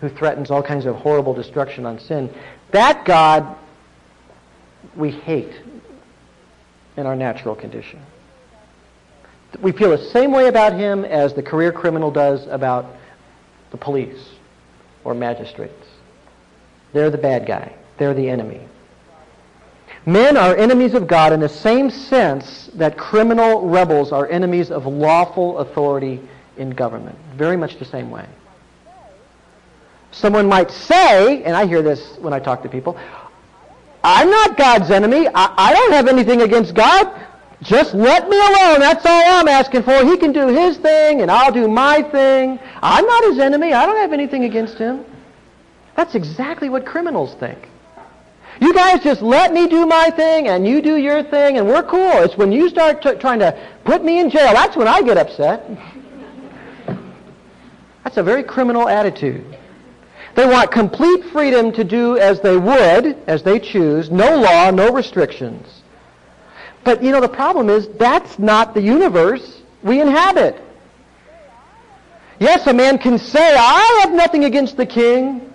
who 0.00 0.08
threatens 0.08 0.50
all 0.50 0.62
kinds 0.62 0.86
of 0.86 0.96
horrible 0.96 1.34
destruction 1.34 1.84
on 1.84 1.98
sin. 1.98 2.32
That 2.72 3.04
God 3.04 3.56
we 4.94 5.10
hate 5.10 5.52
in 6.96 7.06
our 7.06 7.16
natural 7.16 7.54
condition. 7.54 8.00
We 9.60 9.72
feel 9.72 9.90
the 9.90 10.10
same 10.10 10.32
way 10.32 10.48
about 10.48 10.72
him 10.72 11.04
as 11.04 11.34
the 11.34 11.42
career 11.42 11.72
criminal 11.72 12.10
does 12.10 12.46
about 12.48 12.86
the 13.70 13.76
police 13.76 14.30
or 15.04 15.14
magistrates. 15.14 15.85
They're 16.96 17.10
the 17.10 17.18
bad 17.18 17.44
guy. 17.44 17.74
They're 17.98 18.14
the 18.14 18.30
enemy. 18.30 18.58
Men 20.06 20.38
are 20.38 20.56
enemies 20.56 20.94
of 20.94 21.06
God 21.06 21.34
in 21.34 21.40
the 21.40 21.48
same 21.48 21.90
sense 21.90 22.70
that 22.72 22.96
criminal 22.96 23.68
rebels 23.68 24.12
are 24.12 24.26
enemies 24.30 24.70
of 24.70 24.86
lawful 24.86 25.58
authority 25.58 26.22
in 26.56 26.70
government. 26.70 27.18
Very 27.34 27.58
much 27.58 27.78
the 27.78 27.84
same 27.84 28.10
way. 28.10 28.24
Someone 30.10 30.48
might 30.48 30.70
say, 30.70 31.42
and 31.42 31.54
I 31.54 31.66
hear 31.66 31.82
this 31.82 32.16
when 32.16 32.32
I 32.32 32.38
talk 32.38 32.62
to 32.62 32.68
people, 32.70 32.98
I'm 34.02 34.30
not 34.30 34.56
God's 34.56 34.90
enemy. 34.90 35.28
I, 35.28 35.52
I 35.54 35.74
don't 35.74 35.92
have 35.92 36.08
anything 36.08 36.40
against 36.40 36.74
God. 36.74 37.12
Just 37.60 37.92
let 37.92 38.26
me 38.26 38.38
alone. 38.38 38.80
That's 38.80 39.04
all 39.04 39.22
I'm 39.38 39.48
asking 39.48 39.82
for. 39.82 40.02
He 40.02 40.16
can 40.16 40.32
do 40.32 40.48
his 40.48 40.78
thing, 40.78 41.20
and 41.20 41.30
I'll 41.30 41.52
do 41.52 41.68
my 41.68 42.00
thing. 42.00 42.58
I'm 42.80 43.04
not 43.04 43.24
his 43.24 43.38
enemy. 43.38 43.74
I 43.74 43.84
don't 43.84 43.98
have 43.98 44.14
anything 44.14 44.44
against 44.44 44.78
him. 44.78 45.04
That's 45.96 46.14
exactly 46.14 46.68
what 46.68 46.84
criminals 46.84 47.34
think. 47.34 47.68
You 48.60 48.72
guys 48.72 49.02
just 49.02 49.20
let 49.22 49.52
me 49.52 49.66
do 49.66 49.86
my 49.86 50.10
thing, 50.10 50.48
and 50.48 50.66
you 50.66 50.80
do 50.80 50.96
your 50.96 51.22
thing, 51.22 51.58
and 51.58 51.66
we're 51.66 51.82
cool. 51.82 52.22
It's 52.22 52.36
when 52.36 52.52
you 52.52 52.68
start 52.68 53.02
t- 53.02 53.14
trying 53.16 53.38
to 53.40 53.58
put 53.84 54.04
me 54.04 54.20
in 54.20 54.30
jail, 54.30 54.52
that's 54.52 54.76
when 54.76 54.88
I 54.88 55.02
get 55.02 55.18
upset. 55.18 55.68
That's 58.04 58.16
a 58.16 58.22
very 58.22 58.42
criminal 58.42 58.88
attitude. 58.88 59.44
They 60.36 60.46
want 60.46 60.70
complete 60.70 61.24
freedom 61.32 61.72
to 61.72 61.84
do 61.84 62.18
as 62.18 62.40
they 62.40 62.56
would, 62.56 63.16
as 63.26 63.42
they 63.42 63.58
choose, 63.58 64.10
no 64.10 64.36
law, 64.36 64.70
no 64.70 64.92
restrictions. 64.92 65.82
But, 66.84 67.02
you 67.02 67.10
know, 67.10 67.20
the 67.20 67.28
problem 67.28 67.68
is 67.68 67.88
that's 67.98 68.38
not 68.38 68.74
the 68.74 68.82
universe 68.82 69.62
we 69.82 70.00
inhabit. 70.00 70.62
Yes, 72.38 72.66
a 72.66 72.72
man 72.72 72.98
can 72.98 73.18
say, 73.18 73.56
I 73.56 74.00
have 74.02 74.12
nothing 74.12 74.44
against 74.44 74.76
the 74.76 74.86
king. 74.86 75.45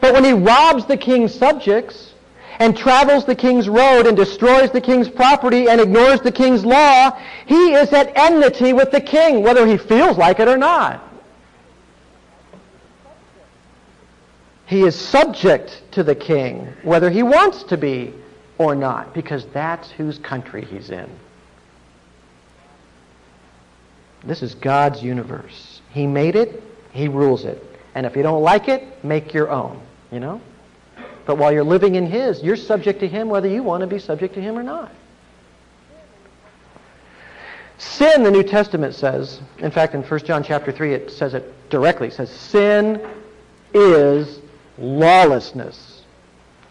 But 0.00 0.14
when 0.14 0.24
he 0.24 0.32
robs 0.32 0.86
the 0.86 0.96
king's 0.96 1.34
subjects 1.34 2.14
and 2.58 2.76
travels 2.76 3.24
the 3.24 3.34
king's 3.34 3.68
road 3.68 4.06
and 4.06 4.16
destroys 4.16 4.70
the 4.70 4.80
king's 4.80 5.08
property 5.08 5.68
and 5.68 5.80
ignores 5.80 6.20
the 6.20 6.32
king's 6.32 6.64
law, 6.64 7.10
he 7.46 7.72
is 7.74 7.92
at 7.92 8.16
enmity 8.16 8.72
with 8.72 8.90
the 8.90 9.00
king, 9.00 9.42
whether 9.42 9.66
he 9.66 9.76
feels 9.76 10.16
like 10.16 10.40
it 10.40 10.48
or 10.48 10.56
not. 10.56 11.04
He 14.66 14.82
is 14.82 14.94
subject 14.94 15.82
to 15.92 16.02
the 16.02 16.14
king, 16.14 16.74
whether 16.82 17.08
he 17.08 17.22
wants 17.22 17.62
to 17.64 17.76
be 17.78 18.12
or 18.58 18.74
not, 18.74 19.14
because 19.14 19.46
that's 19.46 19.90
whose 19.90 20.18
country 20.18 20.64
he's 20.64 20.90
in. 20.90 21.08
This 24.24 24.42
is 24.42 24.54
God's 24.54 25.02
universe. 25.02 25.80
He 25.90 26.06
made 26.06 26.36
it, 26.36 26.62
he 26.92 27.08
rules 27.08 27.44
it. 27.44 27.64
And 27.94 28.04
if 28.04 28.14
you 28.14 28.22
don't 28.22 28.42
like 28.42 28.68
it, 28.68 29.02
make 29.02 29.32
your 29.32 29.48
own, 29.48 29.80
you 30.10 30.20
know? 30.20 30.40
But 31.26 31.36
while 31.36 31.52
you're 31.52 31.64
living 31.64 31.94
in 31.94 32.06
his, 32.06 32.42
you're 32.42 32.56
subject 32.56 33.00
to 33.00 33.08
him 33.08 33.28
whether 33.28 33.48
you 33.48 33.62
want 33.62 33.82
to 33.82 33.86
be 33.86 33.98
subject 33.98 34.34
to 34.34 34.40
him 34.40 34.58
or 34.58 34.62
not. 34.62 34.90
Sin, 37.76 38.24
the 38.24 38.30
New 38.30 38.42
Testament 38.42 38.94
says, 38.94 39.40
in 39.58 39.70
fact, 39.70 39.94
in 39.94 40.02
1 40.02 40.20
John 40.20 40.42
chapter 40.42 40.72
3, 40.72 40.94
it 40.94 41.10
says 41.10 41.34
it 41.34 41.70
directly. 41.70 42.08
It 42.08 42.14
says, 42.14 42.30
sin 42.30 43.06
is 43.72 44.40
lawlessness. 44.78 46.02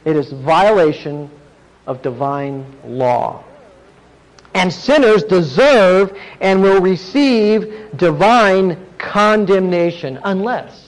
It 0.04 0.16
is 0.16 0.32
violation 0.32 1.30
of 1.86 2.02
divine 2.02 2.66
law. 2.84 3.44
And 4.54 4.74
sinners 4.74 5.24
deserve 5.24 6.18
and 6.42 6.62
will 6.62 6.82
receive 6.82 7.90
divine 7.96 8.86
condemnation 8.98 10.20
unless 10.24 10.87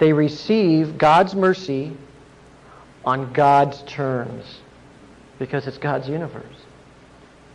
they 0.00 0.12
receive 0.12 0.98
God's 0.98 1.34
mercy 1.36 1.92
on 3.04 3.32
God's 3.32 3.82
terms 3.82 4.58
because 5.38 5.66
it's 5.66 5.78
God's 5.78 6.08
universe. 6.08 6.56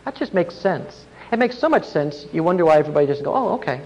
That 0.04 0.14
just 0.14 0.32
makes 0.32 0.54
sense. 0.54 1.04
It 1.32 1.38
makes 1.40 1.58
so 1.58 1.68
much 1.68 1.84
sense, 1.84 2.26
you 2.32 2.44
wonder 2.44 2.64
why 2.64 2.78
everybody 2.78 3.06
doesn't 3.06 3.24
go, 3.24 3.34
oh, 3.34 3.54
okay. 3.54 3.82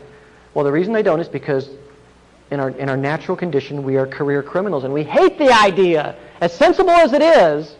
Well, 0.52 0.64
the 0.64 0.72
reason 0.72 0.92
they 0.92 1.02
don't 1.02 1.20
is 1.20 1.28
because 1.28 1.70
in 2.50 2.60
our, 2.60 2.70
in 2.70 2.90
our 2.90 2.96
natural 2.98 3.36
condition, 3.36 3.82
we 3.82 3.96
are 3.96 4.06
career 4.06 4.42
criminals, 4.42 4.84
and 4.84 4.92
we 4.92 5.04
hate 5.04 5.38
the 5.38 5.50
idea. 5.50 6.16
As 6.42 6.52
sensible 6.52 6.90
as 6.90 7.14
it 7.14 7.22
is, 7.22 7.76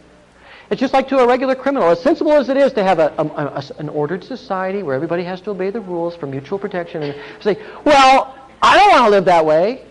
it's 0.71 0.81
just 0.81 0.95
like 0.95 1.09
to 1.09 1.19
a 1.19 1.27
regular 1.27 1.57
criminal. 1.57 1.89
As 1.89 2.01
sensible 2.01 2.33
as 2.33 2.49
it 2.49 2.57
is 2.57 2.73
to 2.75 2.83
have 2.83 3.01
a, 3.01 3.13
a, 3.19 3.25
a, 3.27 3.65
an 3.79 3.89
ordered 3.91 4.25
society 4.25 4.83
where 4.83 4.95
everybody 4.95 5.25
has 5.25 5.43
to 5.43 5.51
obey 5.51 5.71
the 5.71 5.81
rules 5.81 6.17
for 6.17 6.27
mutual 6.27 6.59
protection, 6.59 7.03
and 7.03 7.15
say, 7.41 7.59
well, 7.85 8.35
I 8.63 8.79
don't 8.79 8.91
want 8.93 9.05
to 9.05 9.11
live 9.11 9.25
that 9.27 9.45
way. 9.45 9.85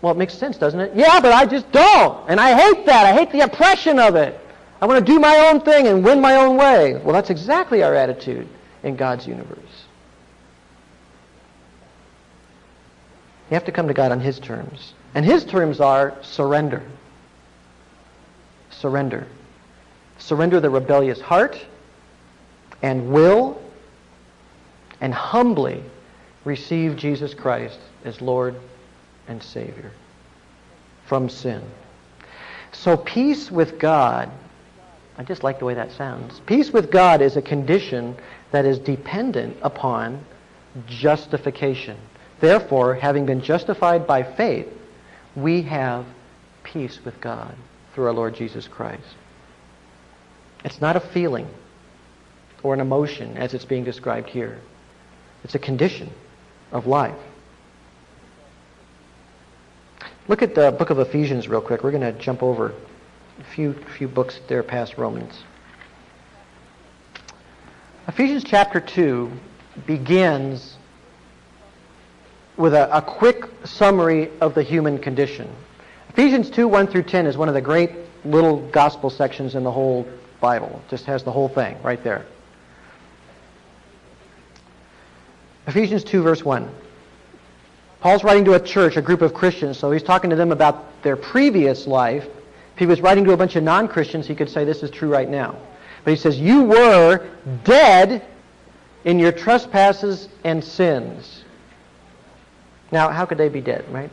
Well, 0.00 0.12
it 0.12 0.18
makes 0.18 0.34
sense, 0.34 0.56
doesn't 0.56 0.78
it? 0.78 0.92
Yeah, 0.94 1.20
but 1.20 1.32
I 1.32 1.44
just 1.44 1.70
don't. 1.72 2.28
And 2.28 2.38
I 2.38 2.56
hate 2.56 2.86
that. 2.86 3.06
I 3.06 3.12
hate 3.12 3.32
the 3.32 3.40
oppression 3.40 3.98
of 3.98 4.14
it. 4.14 4.38
I 4.80 4.86
want 4.86 5.04
to 5.04 5.12
do 5.12 5.18
my 5.18 5.50
own 5.50 5.60
thing 5.60 5.88
and 5.88 6.04
win 6.04 6.20
my 6.20 6.36
own 6.36 6.56
way. 6.56 6.94
Well, 6.96 7.12
that's 7.12 7.30
exactly 7.30 7.82
our 7.82 7.94
attitude 7.94 8.48
in 8.84 8.94
God's 8.94 9.26
universe. 9.26 9.58
You 13.50 13.54
have 13.54 13.64
to 13.64 13.72
come 13.72 13.88
to 13.88 13.94
God 13.94 14.12
on 14.12 14.20
His 14.20 14.38
terms. 14.38 14.92
And 15.14 15.24
His 15.24 15.44
terms 15.44 15.80
are 15.80 16.16
surrender. 16.22 16.82
Surrender. 18.70 19.26
Surrender 20.18 20.60
the 20.60 20.70
rebellious 20.70 21.20
heart 21.20 21.60
and 22.82 23.10
will 23.10 23.60
and 25.00 25.12
humbly 25.12 25.82
receive 26.44 26.96
Jesus 26.96 27.34
Christ 27.34 27.78
as 28.04 28.20
Lord 28.20 28.54
and 29.28 29.42
Savior 29.42 29.92
from 31.06 31.28
sin. 31.28 31.62
So 32.72 32.96
peace 32.96 33.50
with 33.50 33.78
God, 33.78 34.30
I 35.16 35.22
just 35.22 35.42
like 35.42 35.58
the 35.58 35.64
way 35.64 35.74
that 35.74 35.92
sounds. 35.92 36.40
Peace 36.46 36.70
with 36.70 36.90
God 36.90 37.22
is 37.22 37.36
a 37.36 37.42
condition 37.42 38.16
that 38.50 38.64
is 38.64 38.78
dependent 38.78 39.56
upon 39.62 40.24
justification. 40.86 41.96
Therefore, 42.40 42.94
having 42.94 43.26
been 43.26 43.42
justified 43.42 44.06
by 44.06 44.22
faith, 44.22 44.68
we 45.34 45.62
have 45.62 46.04
peace 46.62 47.00
with 47.04 47.20
God 47.20 47.54
through 47.94 48.06
our 48.06 48.12
Lord 48.12 48.34
Jesus 48.34 48.68
Christ. 48.68 49.16
It's 50.64 50.80
not 50.80 50.96
a 50.96 51.00
feeling 51.00 51.48
or 52.62 52.74
an 52.74 52.80
emotion 52.80 53.36
as 53.36 53.54
it's 53.54 53.64
being 53.64 53.84
described 53.84 54.28
here. 54.28 54.58
It's 55.44 55.54
a 55.54 55.58
condition 55.58 56.10
of 56.72 56.86
life. 56.86 57.16
Look 60.28 60.42
at 60.42 60.54
the 60.54 60.70
book 60.70 60.90
of 60.90 60.98
Ephesians 60.98 61.48
real 61.48 61.62
quick. 61.62 61.82
We're 61.82 61.90
going 61.90 62.02
to 62.02 62.12
jump 62.12 62.42
over 62.42 62.74
a 63.40 63.44
few, 63.44 63.72
few 63.96 64.06
books 64.06 64.40
there 64.46 64.62
past 64.62 64.98
Romans. 64.98 65.42
Ephesians 68.06 68.44
chapter 68.44 68.78
2 68.78 69.32
begins 69.86 70.76
with 72.58 72.74
a, 72.74 72.94
a 72.94 73.00
quick 73.00 73.44
summary 73.64 74.30
of 74.42 74.54
the 74.54 74.62
human 74.62 74.98
condition. 74.98 75.48
Ephesians 76.10 76.50
2, 76.50 76.68
1 76.68 76.88
through 76.88 77.04
10 77.04 77.26
is 77.26 77.38
one 77.38 77.48
of 77.48 77.54
the 77.54 77.62
great 77.62 77.92
little 78.26 78.68
gospel 78.68 79.08
sections 79.08 79.54
in 79.54 79.64
the 79.64 79.72
whole 79.72 80.06
Bible. 80.40 80.82
It 80.84 80.90
just 80.90 81.06
has 81.06 81.22
the 81.22 81.32
whole 81.32 81.48
thing 81.48 81.80
right 81.82 82.02
there. 82.04 82.26
Ephesians 85.66 86.04
2, 86.04 86.22
verse 86.22 86.44
1. 86.44 86.70
Paul's 88.00 88.22
writing 88.22 88.44
to 88.44 88.54
a 88.54 88.60
church, 88.60 88.96
a 88.96 89.02
group 89.02 89.22
of 89.22 89.34
Christians, 89.34 89.78
so 89.78 89.90
he's 89.90 90.02
talking 90.02 90.30
to 90.30 90.36
them 90.36 90.52
about 90.52 91.02
their 91.02 91.16
previous 91.16 91.86
life. 91.86 92.24
If 92.74 92.78
he 92.78 92.86
was 92.86 93.00
writing 93.00 93.24
to 93.24 93.32
a 93.32 93.36
bunch 93.36 93.56
of 93.56 93.64
non-Christians, 93.64 94.26
he 94.26 94.34
could 94.34 94.48
say 94.48 94.64
this 94.64 94.82
is 94.82 94.90
true 94.90 95.08
right 95.08 95.28
now. 95.28 95.56
But 96.04 96.12
he 96.12 96.16
says, 96.16 96.38
You 96.38 96.62
were 96.62 97.28
dead 97.64 98.24
in 99.04 99.18
your 99.18 99.32
trespasses 99.32 100.28
and 100.44 100.62
sins 100.62 101.44
now, 102.90 103.10
how 103.10 103.26
could 103.26 103.38
they 103.38 103.48
be 103.48 103.60
dead, 103.60 103.84
right? 103.92 104.10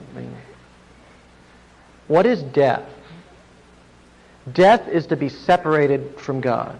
What 2.08 2.25
is 2.25 2.44
death? 2.44 2.84
Death 4.51 4.88
is 4.88 5.08
to 5.08 5.15
be 5.15 5.30
separated 5.30 6.20
from 6.20 6.42
God. 6.42 6.80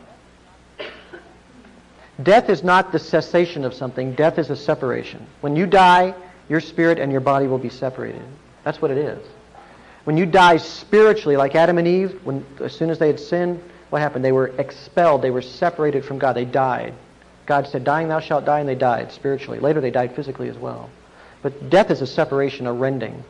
Death 2.21 2.50
is 2.50 2.63
not 2.63 2.91
the 2.91 3.00
cessation 3.00 3.65
of 3.65 3.74
something. 3.74 4.13
Death 4.13 4.38
is 4.38 4.50
a 4.50 4.55
separation. 4.55 5.25
When 5.41 5.55
you 5.55 5.65
die, 5.65 6.13
your 6.49 6.59
spirit 6.59 6.99
and 6.99 7.11
your 7.11 7.21
body 7.21 7.47
will 7.47 7.57
be 7.57 7.69
separated. 7.69 8.21
That's 8.63 8.81
what 8.81 8.91
it 8.91 8.97
is. 8.97 9.25
When 10.03 10.17
you 10.17 10.25
die 10.25 10.57
spiritually, 10.57 11.37
like 11.37 11.55
Adam 11.55 11.77
and 11.77 11.87
Eve, 11.87 12.19
when 12.23 12.45
as 12.59 12.75
soon 12.75 12.89
as 12.89 12.99
they 12.99 13.07
had 13.07 13.19
sinned, 13.19 13.61
what 13.89 14.01
happened? 14.01 14.23
They 14.23 14.31
were 14.31 14.47
expelled. 14.59 15.21
They 15.21 15.31
were 15.31 15.41
separated 15.41 16.05
from 16.05 16.19
God. 16.19 16.33
They 16.33 16.45
died. 16.45 16.93
God 17.45 17.67
said, 17.67 17.83
"Dying, 17.83 18.07
thou 18.07 18.19
shalt 18.19 18.45
die," 18.45 18.59
and 18.59 18.69
they 18.69 18.75
died 18.75 19.11
spiritually. 19.11 19.59
Later, 19.59 19.81
they 19.81 19.91
died 19.91 20.15
physically 20.15 20.49
as 20.49 20.57
well. 20.57 20.89
But 21.41 21.69
death 21.69 21.91
is 21.91 22.01
a 22.01 22.07
separation, 22.07 22.65
a 22.65 22.73
rending. 22.73 23.23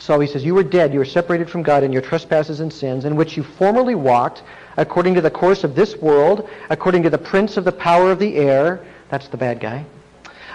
So 0.00 0.18
he 0.18 0.26
says, 0.26 0.44
You 0.44 0.54
were 0.54 0.64
dead. 0.64 0.92
You 0.92 0.98
were 0.98 1.04
separated 1.04 1.50
from 1.50 1.62
God 1.62 1.84
in 1.84 1.92
your 1.92 2.02
trespasses 2.02 2.60
and 2.60 2.72
sins, 2.72 3.04
in 3.04 3.16
which 3.16 3.36
you 3.36 3.42
formerly 3.42 3.94
walked, 3.94 4.42
according 4.78 5.14
to 5.14 5.20
the 5.20 5.30
course 5.30 5.62
of 5.62 5.74
this 5.74 5.96
world, 5.96 6.48
according 6.70 7.02
to 7.02 7.10
the 7.10 7.18
prince 7.18 7.58
of 7.58 7.64
the 7.64 7.72
power 7.72 8.10
of 8.10 8.18
the 8.18 8.36
air. 8.36 8.84
That's 9.10 9.28
the 9.28 9.36
bad 9.36 9.60
guy. 9.60 9.84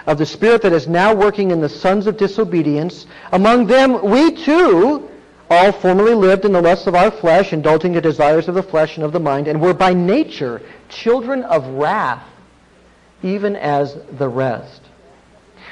Of 0.06 0.18
the 0.18 0.26
spirit 0.26 0.62
that 0.62 0.72
is 0.72 0.86
now 0.86 1.14
working 1.14 1.50
in 1.50 1.60
the 1.60 1.68
sons 1.68 2.06
of 2.06 2.16
disobedience. 2.16 3.06
Among 3.32 3.66
them, 3.66 4.02
we 4.08 4.30
too 4.32 5.08
all 5.50 5.72
formerly 5.72 6.14
lived 6.14 6.44
in 6.44 6.52
the 6.52 6.60
lusts 6.60 6.86
of 6.86 6.94
our 6.94 7.10
flesh, 7.10 7.52
indulging 7.52 7.92
the 7.92 8.00
desires 8.00 8.48
of 8.48 8.54
the 8.54 8.62
flesh 8.62 8.96
and 8.96 9.04
of 9.04 9.12
the 9.12 9.20
mind, 9.20 9.48
and 9.48 9.60
were 9.60 9.74
by 9.74 9.92
nature 9.92 10.62
children 10.88 11.42
of 11.44 11.66
wrath, 11.66 12.24
even 13.22 13.56
as 13.56 13.96
the 14.18 14.28
rest. 14.28 14.82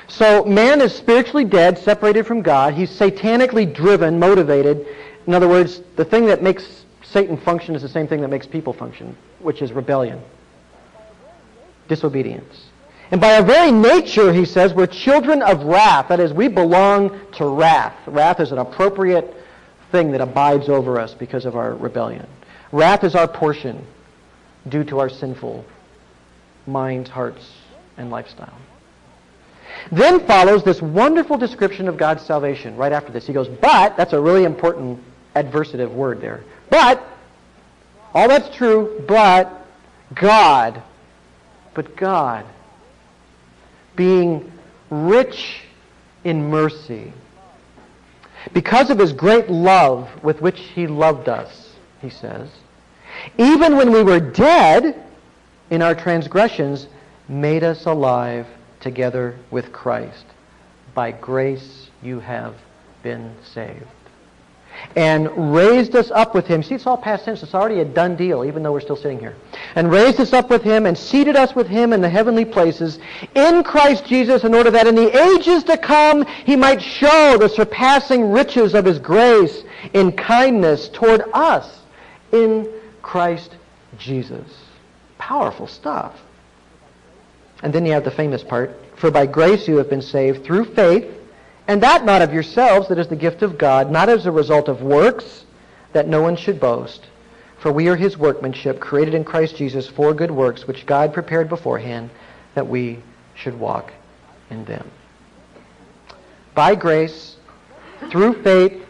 So 0.06 0.44
man 0.44 0.80
is 0.80 0.94
spiritually 0.94 1.44
dead, 1.44 1.78
separated 1.78 2.26
from 2.26 2.42
God. 2.42 2.74
He's 2.74 2.90
satanically 2.90 3.72
driven, 3.72 4.18
motivated. 4.18 4.86
In 5.26 5.34
other 5.34 5.48
words, 5.48 5.80
the 5.96 6.04
thing 6.04 6.26
that 6.26 6.42
makes 6.42 6.84
Satan 7.02 7.36
function 7.36 7.74
is 7.74 7.82
the 7.82 7.88
same 7.88 8.06
thing 8.06 8.20
that 8.20 8.28
makes 8.28 8.46
people 8.46 8.72
function, 8.72 9.16
which 9.38 9.62
is 9.62 9.72
rebellion, 9.72 10.20
disobedience. 11.88 12.66
And 13.10 13.20
by 13.20 13.36
our 13.36 13.42
very 13.42 13.70
nature, 13.70 14.32
he 14.32 14.44
says, 14.44 14.74
we're 14.74 14.86
children 14.86 15.42
of 15.42 15.62
wrath. 15.64 16.08
That 16.08 16.20
is, 16.20 16.32
we 16.32 16.48
belong 16.48 17.20
to 17.32 17.46
wrath. 17.46 17.94
Wrath 18.06 18.40
is 18.40 18.50
an 18.50 18.58
appropriate 18.58 19.34
thing 19.92 20.10
that 20.12 20.20
abides 20.20 20.68
over 20.68 20.98
us 20.98 21.14
because 21.14 21.44
of 21.44 21.54
our 21.54 21.74
rebellion. 21.74 22.26
Wrath 22.72 23.04
is 23.04 23.14
our 23.14 23.28
portion 23.28 23.86
due 24.68 24.84
to 24.84 24.98
our 24.98 25.08
sinful 25.08 25.64
minds, 26.66 27.10
hearts, 27.10 27.52
and 27.96 28.10
lifestyle. 28.10 28.58
Then 29.92 30.26
follows 30.26 30.64
this 30.64 30.80
wonderful 30.80 31.36
description 31.36 31.88
of 31.88 31.96
God's 31.96 32.22
salvation 32.22 32.76
right 32.76 32.92
after 32.92 33.12
this. 33.12 33.26
He 33.26 33.32
goes, 33.32 33.48
but, 33.48 33.96
that's 33.96 34.12
a 34.12 34.20
really 34.20 34.44
important 34.44 35.02
adversative 35.36 35.92
word 35.92 36.20
there. 36.20 36.42
But, 36.70 37.04
all 38.14 38.28
that's 38.28 38.54
true, 38.56 39.04
but 39.06 39.66
God, 40.14 40.82
but 41.74 41.96
God, 41.96 42.46
being 43.96 44.50
rich 44.90 45.62
in 46.24 46.48
mercy, 46.48 47.12
because 48.52 48.90
of 48.90 48.98
his 48.98 49.12
great 49.12 49.48
love 49.48 50.08
with 50.22 50.40
which 50.40 50.60
he 50.60 50.86
loved 50.86 51.28
us, 51.28 51.74
he 52.00 52.10
says, 52.10 52.50
even 53.38 53.76
when 53.76 53.90
we 53.90 54.02
were 54.02 54.20
dead 54.20 55.02
in 55.70 55.82
our 55.82 55.94
transgressions, 55.94 56.86
made 57.28 57.64
us 57.64 57.86
alive 57.86 58.46
together 58.80 59.38
with 59.50 59.72
Christ. 59.72 60.26
By 60.94 61.12
grace 61.12 61.88
you 62.02 62.20
have 62.20 62.54
been 63.02 63.34
saved. 63.42 63.86
And 64.96 65.54
raised 65.54 65.96
us 65.96 66.10
up 66.10 66.34
with 66.34 66.46
him. 66.46 66.62
See, 66.62 66.74
it's 66.74 66.86
all 66.86 66.96
past 66.96 67.24
tense. 67.24 67.42
It's 67.42 67.54
already 67.54 67.80
a 67.80 67.84
done 67.84 68.16
deal, 68.16 68.44
even 68.44 68.62
though 68.62 68.72
we're 68.72 68.80
still 68.80 68.96
sitting 68.96 69.18
here. 69.18 69.34
And 69.74 69.90
raised 69.90 70.20
us 70.20 70.32
up 70.32 70.50
with 70.50 70.62
him 70.62 70.86
and 70.86 70.96
seated 70.96 71.36
us 71.36 71.54
with 71.54 71.66
him 71.66 71.92
in 71.92 72.00
the 72.00 72.08
heavenly 72.08 72.44
places 72.44 72.98
in 73.34 73.64
Christ 73.64 74.04
Jesus 74.06 74.44
in 74.44 74.54
order 74.54 74.70
that 74.70 74.86
in 74.86 74.94
the 74.94 75.34
ages 75.34 75.64
to 75.64 75.76
come 75.76 76.24
he 76.44 76.56
might 76.56 76.80
show 76.80 77.36
the 77.38 77.48
surpassing 77.48 78.30
riches 78.30 78.74
of 78.74 78.84
his 78.84 78.98
grace 78.98 79.64
in 79.92 80.12
kindness 80.12 80.88
toward 80.88 81.22
us 81.32 81.80
in 82.32 82.68
Christ 83.02 83.56
Jesus. 83.98 84.64
Powerful 85.18 85.66
stuff. 85.66 86.14
And 87.62 87.72
then 87.72 87.86
you 87.86 87.92
have 87.92 88.04
the 88.04 88.10
famous 88.10 88.42
part. 88.42 88.78
For 88.96 89.10
by 89.10 89.26
grace 89.26 89.66
you 89.66 89.76
have 89.78 89.90
been 89.90 90.02
saved 90.02 90.44
through 90.44 90.66
faith, 90.74 91.06
and 91.66 91.82
that 91.82 92.04
not 92.04 92.22
of 92.22 92.32
yourselves, 92.32 92.88
that 92.88 92.98
is 92.98 93.08
the 93.08 93.16
gift 93.16 93.42
of 93.42 93.56
God, 93.56 93.90
not 93.90 94.08
as 94.08 94.26
a 94.26 94.32
result 94.32 94.68
of 94.68 94.82
works, 94.82 95.44
that 95.92 96.08
no 96.08 96.20
one 96.20 96.36
should 96.36 96.60
boast. 96.60 97.06
For 97.58 97.72
we 97.72 97.88
are 97.88 97.96
his 97.96 98.18
workmanship, 98.18 98.80
created 98.80 99.14
in 99.14 99.24
Christ 99.24 99.56
Jesus 99.56 99.88
for 99.88 100.12
good 100.12 100.30
works, 100.30 100.66
which 100.66 100.84
God 100.84 101.14
prepared 101.14 101.48
beforehand 101.48 102.10
that 102.54 102.66
we 102.66 102.98
should 103.34 103.58
walk 103.58 103.92
in 104.50 104.64
them. 104.66 104.90
By 106.54 106.74
grace, 106.74 107.36
through 108.10 108.42
faith, 108.42 108.84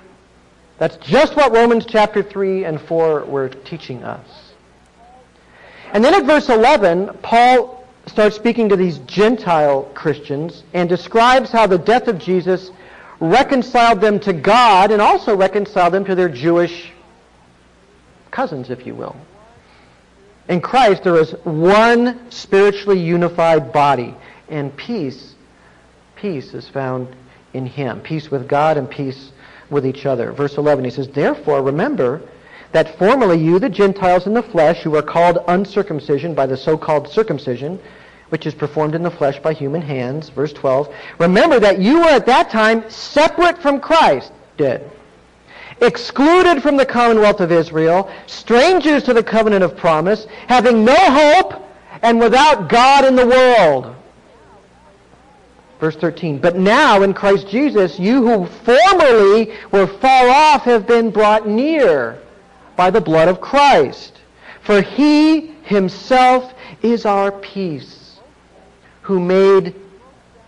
that's 0.79 0.97
just 0.97 1.37
what 1.37 1.53
Romans 1.53 1.87
chapter 1.87 2.23
3 2.23 2.65
and 2.65 2.81
4 2.81 3.25
were 3.25 3.49
teaching 3.49 4.03
us. 4.03 4.53
And 5.93 6.05
then 6.05 6.15
at 6.15 6.25
verse 6.25 6.49
11, 6.49 7.19
Paul 7.23 7.84
starts 8.07 8.37
speaking 8.37 8.69
to 8.69 8.77
these 8.77 8.99
Gentile 8.99 9.83
Christians 9.95 10.63
and 10.73 10.89
describes 10.89 11.51
how 11.51 11.67
the 11.67 11.79
death 11.79 12.09
of 12.09 12.19
Jesus 12.19 12.71
reconciled 13.21 14.01
them 14.01 14.21
to 14.21 14.33
God 14.33 14.91
and 14.91 15.01
also 15.01 15.37
reconciled 15.37 15.95
them 15.95 16.05
to 16.05 16.15
their 16.15 16.29
Jewish 16.29 16.93
cousins, 18.31 18.71
if 18.71 18.87
you 18.87 18.95
will. 18.95 19.17
In 20.49 20.61
Christ, 20.61 21.05
there 21.05 21.17
is 21.17 21.33
one 21.45 22.31
spiritually 22.31 23.01
unified 23.01 23.73
body, 23.73 24.15
and 24.49 24.77
peace, 24.77 25.35
peace 26.17 26.53
is 26.53 26.69
found 26.69 27.09
in 27.55 27.65
Him. 27.65 28.01
Peace 28.01 28.31
with 28.31 28.47
God 28.47 28.77
and 28.77 28.91
peace 28.91 29.33
with 29.71 29.87
each 29.87 30.05
other. 30.05 30.33
Verse 30.33 30.59
11, 30.59 30.85
he 30.85 30.91
says, 30.91 31.09
Therefore, 31.09 31.63
remember 31.63 32.21
that 32.75 32.99
formerly 32.99 33.39
you, 33.39 33.61
the 33.61 33.69
Gentiles 33.69 34.27
in 34.27 34.35
the 34.35 34.43
flesh, 34.43 34.83
who 34.83 34.97
are 34.97 35.03
called 35.03 35.39
uncircumcision 35.47 36.35
by 36.35 36.45
the 36.45 36.57
so-called 36.57 37.09
circumcision, 37.09 37.79
which 38.31 38.47
is 38.47 38.55
performed 38.55 38.97
in 38.97 39.03
the 39.05 39.11
flesh 39.13 39.39
by 39.39 39.53
human 39.53 39.81
hands, 39.81 40.29
verse 40.31 40.53
12, 40.53 40.93
remember 41.21 41.61
that 41.61 41.79
you 41.79 42.01
were 42.01 42.09
at 42.09 42.27
that 42.27 42.51
time 42.51 42.83
separate 42.91 43.63
from 43.63 43.81
Christ, 43.81 44.33
dead, 44.57 44.91
excluded 45.81 46.65
from 46.65 46.77
the 46.77 46.85
commonwealth 46.85 47.41
of 47.41 47.53
Israel, 47.53 48.11
strangers 48.27 49.05
to 49.05 49.15
the 49.15 49.23
covenant 49.23 49.63
of 49.63 49.77
promise, 49.77 50.27
having 50.49 50.85
no 50.85 50.97
hope, 50.97 51.63
and 52.03 52.19
without 52.19 52.69
God 52.69 53.05
in 53.05 53.15
the 53.15 53.25
world. 53.25 53.95
Verse 55.79 55.95
13, 55.95 56.39
but 56.39 56.57
now 56.57 57.03
in 57.03 57.15
Christ 57.15 57.47
Jesus, 57.47 58.01
you 58.01 58.27
who 58.27 58.47
formerly 58.47 59.55
were 59.71 59.87
far 59.87 60.29
off 60.29 60.63
have 60.63 60.89
been 60.89 61.13
brought 61.13 61.47
near 61.47 62.21
by 62.77 62.91
the 62.91 63.01
blood 63.01 63.29
of 63.29 63.41
Christ. 63.41 64.21
For 64.63 64.81
he 64.81 65.53
himself 65.65 66.53
is 66.83 67.07
our 67.07 67.33
peace, 67.33 68.19
who 69.03 69.21
made 69.21 69.75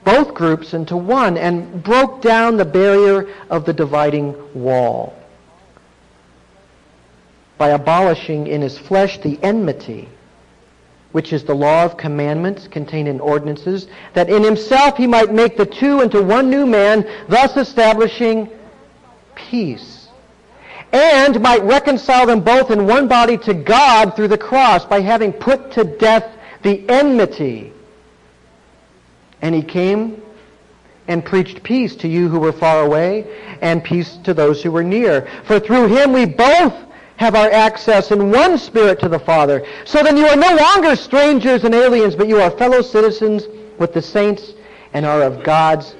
both 0.04 0.34
groups 0.34 0.72
into 0.72 0.96
one 0.96 1.36
and 1.36 1.82
broke 1.82 2.22
down 2.22 2.56
the 2.56 2.64
barrier 2.64 3.28
of 3.50 3.64
the 3.64 3.72
dividing 3.72 4.34
wall 4.54 5.18
by 7.58 7.70
abolishing 7.70 8.46
in 8.46 8.60
his 8.60 8.78
flesh 8.78 9.18
the 9.18 9.38
enmity, 9.42 10.08
which 11.12 11.32
is 11.32 11.44
the 11.44 11.54
law 11.54 11.84
of 11.84 11.96
commandments 11.96 12.68
contained 12.68 13.08
in 13.08 13.18
ordinances, 13.18 13.88
that 14.12 14.28
in 14.28 14.42
himself 14.42 14.96
he 14.96 15.06
might 15.06 15.32
make 15.32 15.56
the 15.56 15.64
two 15.64 16.02
into 16.02 16.22
one 16.22 16.50
new 16.50 16.66
man, 16.66 17.06
thus 17.28 17.56
establishing 17.56 18.48
peace 19.34 19.95
and 20.92 21.40
might 21.40 21.62
reconcile 21.62 22.26
them 22.26 22.40
both 22.40 22.70
in 22.70 22.86
one 22.86 23.08
body 23.08 23.36
to 23.38 23.54
God 23.54 24.14
through 24.16 24.28
the 24.28 24.38
cross 24.38 24.84
by 24.84 25.00
having 25.00 25.32
put 25.32 25.72
to 25.72 25.84
death 25.84 26.24
the 26.62 26.88
enmity. 26.88 27.72
And 29.42 29.54
he 29.54 29.62
came 29.62 30.22
and 31.08 31.24
preached 31.24 31.62
peace 31.62 31.94
to 31.96 32.08
you 32.08 32.28
who 32.28 32.40
were 32.40 32.52
far 32.52 32.84
away 32.84 33.26
and 33.60 33.82
peace 33.82 34.16
to 34.24 34.34
those 34.34 34.62
who 34.62 34.70
were 34.70 34.82
near. 34.82 35.28
For 35.44 35.60
through 35.60 35.88
him 35.88 36.12
we 36.12 36.24
both 36.24 36.74
have 37.16 37.34
our 37.34 37.50
access 37.50 38.10
in 38.10 38.30
one 38.30 38.58
spirit 38.58 39.00
to 39.00 39.08
the 39.08 39.18
Father. 39.18 39.66
So 39.84 40.02
then 40.02 40.16
you 40.16 40.26
are 40.26 40.36
no 40.36 40.54
longer 40.54 40.96
strangers 40.96 41.64
and 41.64 41.74
aliens, 41.74 42.14
but 42.14 42.28
you 42.28 42.40
are 42.40 42.50
fellow 42.50 42.82
citizens 42.82 43.44
with 43.78 43.94
the 43.94 44.02
saints 44.02 44.52
and 44.92 45.06
are 45.06 45.22
of 45.22 45.42
God's 45.42 45.94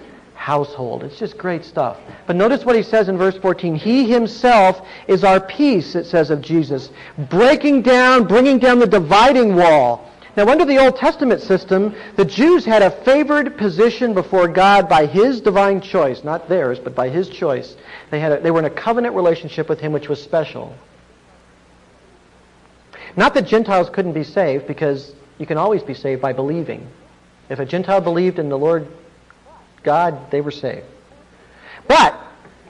household. 0.47 1.03
It's 1.03 1.19
just 1.19 1.37
great 1.37 1.65
stuff. 1.65 1.99
But 2.29 2.37
notice 2.37 2.65
what 2.65 2.77
he 2.77 2.83
says 2.85 3.09
in 3.09 3.19
verse 3.19 3.37
14. 3.37 3.75
He 3.75 4.09
himself 4.09 4.87
is 5.09 5.25
our 5.25 5.41
peace, 5.41 5.97
it 5.97 6.07
says 6.07 6.31
of 6.31 6.41
Jesus, 6.41 6.91
breaking 7.29 7.83
down, 7.83 8.29
bringing 8.29 8.61
down 8.61 8.79
the 8.79 8.87
dividing 8.87 9.57
wall. 9.57 10.09
Now, 10.37 10.47
under 10.47 10.65
the 10.65 10.79
Old 10.79 10.99
Testament 10.99 11.41
system, 11.41 11.97
the 12.15 12.25
Jews 12.25 12.65
had 12.65 12.81
a 12.81 12.93
favored 13.03 13.59
position 13.59 14.15
before 14.15 14.47
God 14.47 14.89
by 14.89 15.07
his 15.07 15.41
divine 15.41 15.81
choice, 15.81 16.23
not 16.23 16.49
theirs, 16.49 16.79
but 16.79 16.95
by 16.95 17.09
his 17.09 17.29
choice. 17.29 17.75
They, 18.13 18.21
had 18.21 18.31
a, 18.31 18.41
they 18.41 18.53
were 18.53 18.61
in 18.61 18.67
a 18.67 18.71
covenant 18.71 19.17
relationship 19.17 19.69
with 19.69 19.81
him, 19.81 19.91
which 19.91 20.09
was 20.09 20.23
special. 20.23 20.73
Not 23.17 23.35
that 23.35 23.49
Gentiles 23.49 23.91
couldn't 23.91 24.13
be 24.13 24.23
saved, 24.23 24.69
because 24.69 25.13
you 25.39 25.47
can 25.47 25.59
always 25.59 25.83
be 25.83 25.95
saved 25.95 26.23
by 26.23 26.33
believing. 26.33 26.87
If 27.49 27.59
a 27.59 27.67
Gentile 27.67 28.01
believed 28.01 28.39
in 28.39 28.49
the 28.49 28.59
Lord 28.59 28.87
God, 29.87 30.31
they 30.31 30.43
were 30.43 30.51
saved. 30.51 30.85
But 31.89 32.21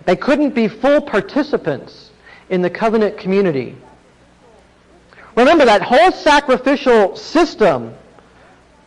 They 0.07 0.15
couldn't 0.17 0.55
be 0.55 0.69
full 0.69 1.01
participants 1.01 2.11
in 2.49 2.63
the 2.63 2.71
covenant 2.71 3.19
community. 3.19 3.77
Remember 5.37 5.65
that 5.65 5.83
whole 5.83 6.13
sacrificial 6.13 7.17
system 7.17 7.93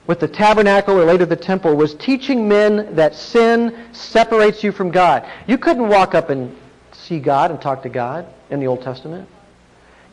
with 0.07 0.21
the 0.21 0.27
tabernacle 0.27 0.97
or 0.97 1.03
later 1.05 1.25
the 1.25 1.35
temple 1.35 1.75
was 1.75 1.93
teaching 1.95 2.47
men 2.47 2.95
that 2.95 3.13
sin 3.13 3.85
separates 3.91 4.63
you 4.63 4.71
from 4.71 4.91
God. 4.91 5.29
You 5.45 5.57
couldn't 5.57 5.89
walk 5.89 6.15
up 6.15 6.29
and 6.29 6.55
see 6.93 7.19
God 7.19 7.51
and 7.51 7.61
talk 7.61 7.83
to 7.83 7.89
God 7.89 8.25
in 8.49 8.61
the 8.61 8.67
Old 8.67 8.81
Testament. 8.81 9.27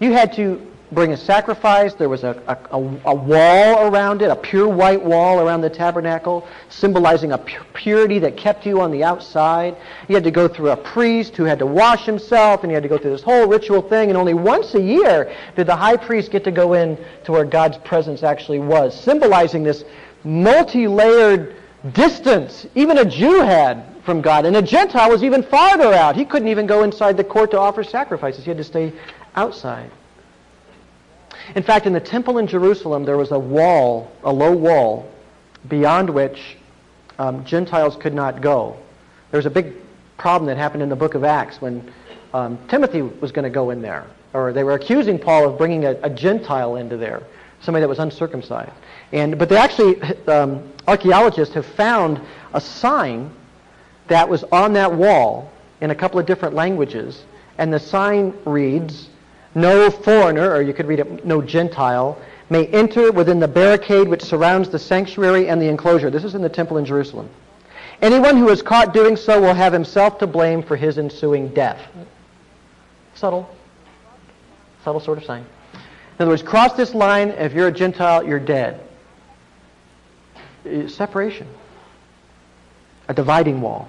You 0.00 0.12
had 0.12 0.34
to 0.34 0.60
bring 0.92 1.12
a 1.12 1.16
sacrifice. 1.16 1.94
There 1.94 2.08
was 2.08 2.24
a, 2.24 2.40
a, 2.46 2.78
a, 3.04 3.14
wall 3.14 3.92
around 3.92 4.22
it, 4.22 4.30
a 4.30 4.36
pure 4.36 4.68
white 4.68 5.02
wall 5.02 5.40
around 5.40 5.60
the 5.60 5.70
tabernacle, 5.70 6.46
symbolizing 6.68 7.32
a 7.32 7.38
purity 7.38 8.18
that 8.20 8.36
kept 8.36 8.66
you 8.66 8.80
on 8.80 8.90
the 8.90 9.02
outside. 9.02 9.76
You 10.08 10.14
had 10.14 10.24
to 10.24 10.30
go 10.30 10.46
through 10.48 10.70
a 10.70 10.76
priest 10.76 11.36
who 11.36 11.44
had 11.44 11.58
to 11.58 11.66
wash 11.66 12.04
himself, 12.06 12.62
and 12.62 12.70
you 12.70 12.74
had 12.74 12.82
to 12.82 12.88
go 12.88 12.98
through 12.98 13.10
this 13.10 13.22
whole 13.22 13.46
ritual 13.46 13.82
thing. 13.82 14.10
And 14.10 14.16
only 14.16 14.34
once 14.34 14.74
a 14.74 14.80
year 14.80 15.34
did 15.56 15.66
the 15.66 15.76
high 15.76 15.96
priest 15.96 16.30
get 16.30 16.44
to 16.44 16.52
go 16.52 16.74
in 16.74 16.96
to 17.24 17.32
where 17.32 17.44
God's 17.44 17.78
presence 17.78 18.22
actually 18.22 18.60
was, 18.60 18.98
symbolizing 18.98 19.62
this 19.62 19.84
multi-layered 20.24 21.56
distance 21.92 22.66
even 22.74 22.98
a 22.98 23.04
Jew 23.04 23.40
had 23.40 23.84
from 24.04 24.20
God. 24.20 24.46
And 24.46 24.56
a 24.56 24.62
Gentile 24.62 25.10
was 25.10 25.22
even 25.22 25.42
farther 25.42 25.92
out. 25.92 26.16
He 26.16 26.24
couldn't 26.24 26.48
even 26.48 26.66
go 26.66 26.84
inside 26.84 27.16
the 27.16 27.24
court 27.24 27.50
to 27.50 27.58
offer 27.58 27.84
sacrifices. 27.84 28.44
He 28.44 28.50
had 28.50 28.58
to 28.58 28.64
stay 28.64 28.92
outside. 29.34 29.90
In 31.54 31.62
fact, 31.62 31.86
in 31.86 31.92
the 31.92 32.00
temple 32.00 32.38
in 32.38 32.46
Jerusalem, 32.46 33.04
there 33.04 33.16
was 33.16 33.30
a 33.30 33.38
wall, 33.38 34.10
a 34.24 34.32
low 34.32 34.52
wall, 34.52 35.08
beyond 35.68 36.10
which 36.10 36.56
um, 37.18 37.44
Gentiles 37.44 37.96
could 37.96 38.14
not 38.14 38.40
go. 38.40 38.76
There 39.30 39.38
was 39.38 39.46
a 39.46 39.50
big 39.50 39.74
problem 40.18 40.46
that 40.46 40.56
happened 40.56 40.82
in 40.82 40.88
the 40.88 40.96
book 40.96 41.14
of 41.14 41.24
Acts 41.24 41.60
when 41.60 41.92
um, 42.34 42.58
Timothy 42.68 43.02
was 43.02 43.32
going 43.32 43.44
to 43.44 43.50
go 43.50 43.70
in 43.70 43.80
there. 43.80 44.06
Or 44.32 44.52
they 44.52 44.64
were 44.64 44.74
accusing 44.74 45.18
Paul 45.18 45.48
of 45.48 45.58
bringing 45.58 45.84
a, 45.84 45.92
a, 46.02 46.10
Gentile 46.10 46.76
into 46.76 46.96
there, 46.96 47.22
somebody 47.60 47.82
that 47.82 47.88
was 47.88 47.98
uncircumcised. 47.98 48.72
And, 49.12 49.38
but 49.38 49.48
they 49.48 49.56
actually, 49.56 50.02
um, 50.26 50.70
archaeologists 50.86 51.54
have 51.54 51.64
found 51.64 52.20
a 52.52 52.60
sign 52.60 53.30
that 54.08 54.28
was 54.28 54.44
on 54.44 54.72
that 54.74 54.92
wall 54.92 55.50
in 55.80 55.90
a 55.90 55.94
couple 55.94 56.18
of 56.18 56.26
different 56.26 56.54
languages. 56.54 57.24
And 57.58 57.72
the 57.72 57.80
sign 57.80 58.34
reads, 58.44 59.08
no 59.56 59.90
foreigner, 59.90 60.52
or 60.52 60.60
you 60.60 60.74
could 60.74 60.86
read 60.86 61.00
it, 61.00 61.24
no 61.24 61.40
Gentile, 61.40 62.20
may 62.50 62.66
enter 62.66 63.10
within 63.10 63.40
the 63.40 63.48
barricade 63.48 64.06
which 64.06 64.22
surrounds 64.22 64.68
the 64.68 64.78
sanctuary 64.78 65.48
and 65.48 65.60
the 65.60 65.66
enclosure. 65.66 66.10
This 66.10 66.24
is 66.24 66.34
in 66.34 66.42
the 66.42 66.48
temple 66.48 66.76
in 66.76 66.84
Jerusalem. 66.84 67.30
Anyone 68.02 68.36
who 68.36 68.50
is 68.50 68.60
caught 68.60 68.92
doing 68.92 69.16
so 69.16 69.40
will 69.40 69.54
have 69.54 69.72
himself 69.72 70.18
to 70.18 70.26
blame 70.26 70.62
for 70.62 70.76
his 70.76 70.98
ensuing 70.98 71.48
death. 71.48 71.80
Subtle. 73.14 73.48
Subtle 74.84 75.00
sort 75.00 75.16
of 75.16 75.24
sign. 75.24 75.46
In 75.72 76.22
other 76.22 76.30
words, 76.30 76.42
cross 76.42 76.74
this 76.74 76.94
line, 76.94 77.30
if 77.30 77.54
you're 77.54 77.68
a 77.68 77.72
Gentile, 77.72 78.24
you're 78.24 78.38
dead. 78.38 78.86
Uh, 80.66 80.86
separation. 80.86 81.48
A 83.08 83.14
dividing 83.14 83.62
wall. 83.62 83.88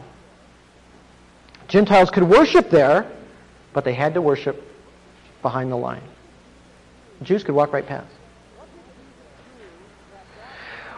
Gentiles 1.68 2.10
could 2.10 2.24
worship 2.24 2.70
there, 2.70 3.06
but 3.74 3.84
they 3.84 3.94
had 3.94 4.14
to 4.14 4.22
worship 4.22 4.67
behind 5.48 5.72
the 5.72 5.78
line. 5.78 6.04
Jews 7.24 7.42
could 7.42 7.56
walk 7.56 7.72
right 7.72 7.88
past. 7.88 8.14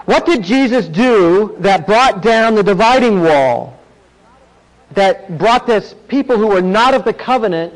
What 0.06 0.26
did 0.26 0.44
Jesus 0.44 0.88
do 0.88 1.56
that 1.60 1.86
brought 1.86 2.24
down 2.24 2.56
the 2.56 2.64
dividing 2.64 3.22
wall? 3.22 3.80
That 4.96 5.38
brought 5.38 5.68
this 5.68 5.94
people 6.08 6.36
who 6.36 6.48
were 6.48 6.64
not 6.64 6.96
of 6.96 7.06
the 7.06 7.14
covenant 7.14 7.76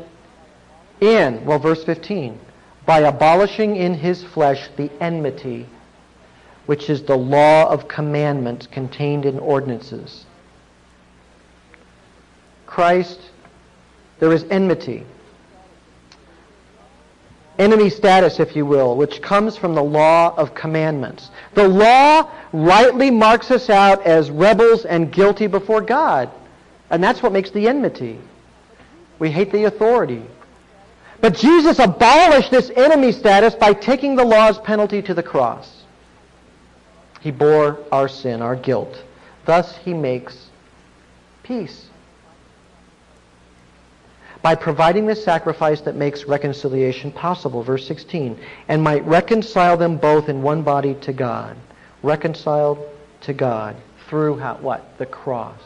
in? 1.00 1.44
Well, 1.44 1.60
verse 1.60 1.84
15. 1.84 2.40
By 2.84 2.98
abolishing 3.02 3.76
in 3.76 3.94
his 3.94 4.24
flesh 4.24 4.68
the 4.76 4.90
enmity, 5.00 5.68
which 6.66 6.90
is 6.90 7.04
the 7.04 7.16
law 7.16 7.70
of 7.70 7.86
commandments 7.86 8.66
contained 8.66 9.26
in 9.26 9.38
ordinances. 9.38 10.26
Christ, 12.66 13.20
there 14.18 14.32
is 14.32 14.44
enmity 14.50 15.06
enemy 17.58 17.90
status, 17.90 18.40
if 18.40 18.56
you 18.56 18.66
will, 18.66 18.96
which 18.96 19.22
comes 19.22 19.56
from 19.56 19.74
the 19.74 19.82
law 19.82 20.34
of 20.36 20.54
commandments. 20.54 21.30
The 21.54 21.68
law 21.68 22.30
rightly 22.52 23.10
marks 23.10 23.50
us 23.50 23.70
out 23.70 24.04
as 24.06 24.30
rebels 24.30 24.84
and 24.84 25.12
guilty 25.12 25.46
before 25.46 25.80
God. 25.80 26.30
And 26.90 27.02
that's 27.02 27.22
what 27.22 27.32
makes 27.32 27.50
the 27.50 27.68
enmity. 27.68 28.18
We 29.18 29.30
hate 29.30 29.52
the 29.52 29.64
authority. 29.64 30.22
But 31.20 31.34
Jesus 31.34 31.78
abolished 31.78 32.50
this 32.50 32.70
enemy 32.76 33.12
status 33.12 33.54
by 33.54 33.72
taking 33.72 34.16
the 34.16 34.24
law's 34.24 34.58
penalty 34.58 35.00
to 35.02 35.14
the 35.14 35.22
cross. 35.22 35.82
He 37.20 37.30
bore 37.30 37.78
our 37.90 38.08
sin, 38.08 38.42
our 38.42 38.56
guilt. 38.56 39.02
Thus 39.46 39.76
he 39.78 39.94
makes 39.94 40.48
peace 41.42 41.86
by 44.44 44.54
providing 44.54 45.06
the 45.06 45.16
sacrifice 45.16 45.80
that 45.80 45.96
makes 45.96 46.26
reconciliation 46.26 47.10
possible. 47.10 47.62
Verse 47.62 47.86
16. 47.88 48.38
And 48.68 48.82
might 48.82 49.02
reconcile 49.06 49.78
them 49.78 49.96
both 49.96 50.28
in 50.28 50.42
one 50.42 50.62
body 50.62 50.96
to 50.96 51.14
God. 51.14 51.56
Reconciled 52.02 52.78
to 53.22 53.32
God 53.32 53.74
through 54.06 54.36
how, 54.36 54.56
what? 54.56 54.98
The 54.98 55.06
cross. 55.06 55.58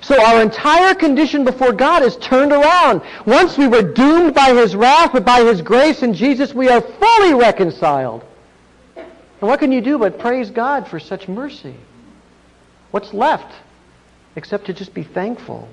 So 0.00 0.18
our 0.24 0.40
entire 0.40 0.94
condition 0.94 1.44
before 1.44 1.72
God 1.72 2.02
is 2.02 2.16
turned 2.16 2.52
around. 2.52 3.02
Once 3.26 3.58
we 3.58 3.68
were 3.68 3.82
doomed 3.82 4.32
by 4.32 4.54
His 4.54 4.74
wrath, 4.74 5.10
but 5.12 5.26
by 5.26 5.42
His 5.42 5.60
grace 5.60 6.02
in 6.02 6.14
Jesus, 6.14 6.54
we 6.54 6.70
are 6.70 6.80
fully 6.80 7.34
reconciled. 7.34 8.24
And 8.96 9.50
what 9.50 9.60
can 9.60 9.70
you 9.70 9.82
do 9.82 9.98
but 9.98 10.18
praise 10.18 10.48
God 10.50 10.88
for 10.88 10.98
such 10.98 11.28
mercy? 11.28 11.76
What's 12.90 13.12
left 13.12 13.52
except 14.34 14.64
to 14.64 14.72
just 14.72 14.94
be 14.94 15.02
thankful? 15.02 15.68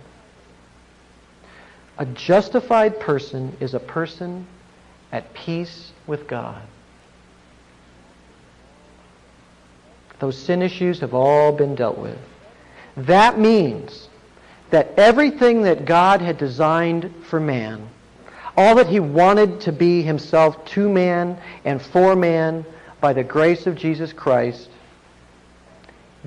A 1.97 2.05
justified 2.05 2.99
person 2.99 3.55
is 3.59 3.73
a 3.73 3.79
person 3.79 4.47
at 5.11 5.33
peace 5.33 5.91
with 6.07 6.27
God. 6.27 6.61
Those 10.19 10.37
sin 10.37 10.61
issues 10.61 11.01
have 11.01 11.13
all 11.13 11.51
been 11.51 11.75
dealt 11.75 11.97
with. 11.97 12.17
That 12.95 13.39
means 13.39 14.07
that 14.69 14.93
everything 14.97 15.63
that 15.63 15.85
God 15.85 16.21
had 16.21 16.37
designed 16.37 17.13
for 17.25 17.39
man, 17.39 17.89
all 18.57 18.75
that 18.75 18.87
he 18.87 18.99
wanted 18.99 19.61
to 19.61 19.71
be 19.71 20.01
himself 20.01 20.63
to 20.65 20.89
man 20.89 21.37
and 21.65 21.81
for 21.81 22.15
man 22.15 22.65
by 23.01 23.13
the 23.13 23.23
grace 23.23 23.67
of 23.67 23.75
Jesus 23.75 24.13
Christ, 24.13 24.69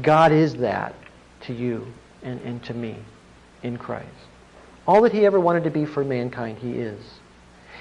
God 0.02 0.30
is 0.30 0.54
that 0.56 0.94
to 1.42 1.52
you 1.52 1.86
and, 2.22 2.40
and 2.42 2.62
to 2.64 2.74
me 2.74 2.96
in 3.62 3.78
Christ. 3.78 4.06
All 4.86 5.02
that 5.02 5.12
he 5.12 5.26
ever 5.26 5.40
wanted 5.40 5.64
to 5.64 5.70
be 5.70 5.84
for 5.84 6.04
mankind, 6.04 6.58
he 6.58 6.72
is. 6.72 7.00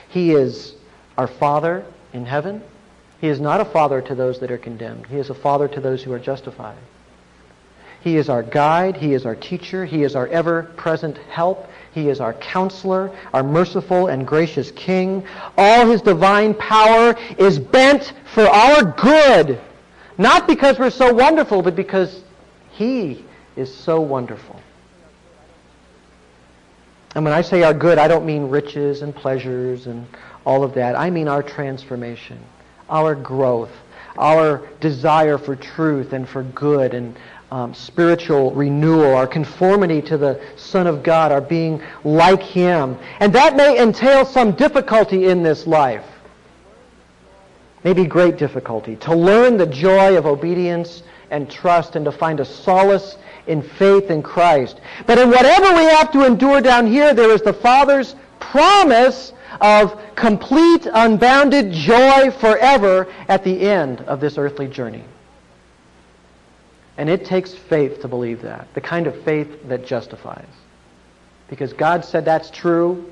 He 0.09 0.31
is 0.31 0.75
our 1.17 1.27
Father 1.27 1.85
in 2.13 2.25
heaven. 2.25 2.61
He 3.21 3.27
is 3.27 3.39
not 3.39 3.61
a 3.61 3.65
father 3.65 4.01
to 4.01 4.15
those 4.15 4.39
that 4.39 4.51
are 4.51 4.57
condemned. 4.57 5.07
He 5.07 5.17
is 5.17 5.29
a 5.29 5.33
father 5.33 5.67
to 5.69 5.79
those 5.79 6.03
who 6.03 6.11
are 6.13 6.19
justified. 6.19 6.77
He 8.01 8.17
is 8.17 8.29
our 8.29 8.43
guide. 8.43 8.97
He 8.97 9.13
is 9.13 9.25
our 9.25 9.35
teacher. 9.35 9.83
He 9.83 10.03
is 10.03 10.15
our 10.15 10.27
ever-present 10.27 11.17
help. 11.17 11.67
He 11.91 12.09
is 12.09 12.19
our 12.19 12.33
counselor, 12.33 13.09
our 13.33 13.41
merciful 13.41 14.07
and 14.07 14.27
gracious 14.27 14.69
King. 14.71 15.25
All 15.57 15.87
his 15.87 16.01
divine 16.01 16.53
power 16.53 17.15
is 17.39 17.57
bent 17.57 18.13
for 18.33 18.47
our 18.47 18.83
good, 18.83 19.59
not 20.17 20.45
because 20.45 20.77
we're 20.77 20.91
so 20.91 21.13
wonderful, 21.13 21.61
but 21.61 21.75
because 21.75 22.21
he 22.73 23.25
is 23.55 23.73
so 23.73 24.01
wonderful. 24.01 24.59
And 27.15 27.23
when 27.23 27.33
I 27.33 27.41
say 27.41 27.63
our 27.63 27.73
good, 27.73 27.97
I 27.97 28.09
don't 28.09 28.25
mean 28.25 28.49
riches 28.49 29.01
and 29.01 29.15
pleasures 29.15 29.87
and 29.87 30.05
all 30.45 30.63
of 30.63 30.73
that. 30.73 30.95
I 30.95 31.09
mean 31.09 31.29
our 31.29 31.41
transformation, 31.41 32.37
our 32.89 33.15
growth, 33.15 33.71
our 34.17 34.67
desire 34.81 35.37
for 35.37 35.55
truth 35.55 36.11
and 36.11 36.27
for 36.27 36.43
good 36.43 36.93
and 36.93 37.15
um, 37.51 37.73
spiritual 37.73 38.51
renewal, 38.53 39.15
our 39.15 39.27
conformity 39.27 40.01
to 40.03 40.17
the 40.17 40.41
Son 40.57 40.87
of 40.87 41.03
God, 41.03 41.31
our 41.31 41.41
being 41.41 41.81
like 42.03 42.43
Him. 42.43 42.97
And 43.21 43.31
that 43.33 43.55
may 43.55 43.81
entail 43.81 44.25
some 44.25 44.51
difficulty 44.51 45.27
in 45.27 45.41
this 45.41 45.65
life. 45.65 46.05
Maybe 47.85 48.05
great 48.05 48.37
difficulty. 48.37 48.97
To 48.97 49.15
learn 49.15 49.57
the 49.57 49.67
joy 49.67 50.17
of 50.17 50.25
obedience 50.25 51.03
and 51.29 51.49
trust 51.49 51.95
and 51.95 52.05
to 52.05 52.11
find 52.11 52.39
a 52.39 52.45
solace 52.45 53.17
in 53.47 53.61
faith 53.61 54.09
in 54.09 54.23
Christ. 54.23 54.81
But 55.05 55.17
in 55.17 55.29
whatever 55.29 55.75
we 55.75 55.83
have 55.83 56.11
to 56.13 56.25
endure 56.25 56.61
down 56.61 56.87
here, 56.87 57.13
there 57.13 57.31
is 57.31 57.41
the 57.41 57.53
Father's 57.53 58.15
promise 58.39 59.33
of 59.61 59.99
complete, 60.15 60.87
unbounded 60.91 61.71
joy 61.71 62.31
forever 62.31 63.07
at 63.27 63.43
the 63.43 63.61
end 63.61 64.01
of 64.01 64.19
this 64.19 64.37
earthly 64.37 64.67
journey. 64.67 65.03
And 66.97 67.09
it 67.09 67.25
takes 67.25 67.53
faith 67.53 68.01
to 68.01 68.07
believe 68.07 68.41
that, 68.43 68.73
the 68.73 68.81
kind 68.81 69.07
of 69.07 69.21
faith 69.23 69.67
that 69.67 69.85
justifies. 69.85 70.47
because 71.49 71.73
God 71.73 72.03
said 72.03 72.25
that's 72.25 72.49
true. 72.49 73.11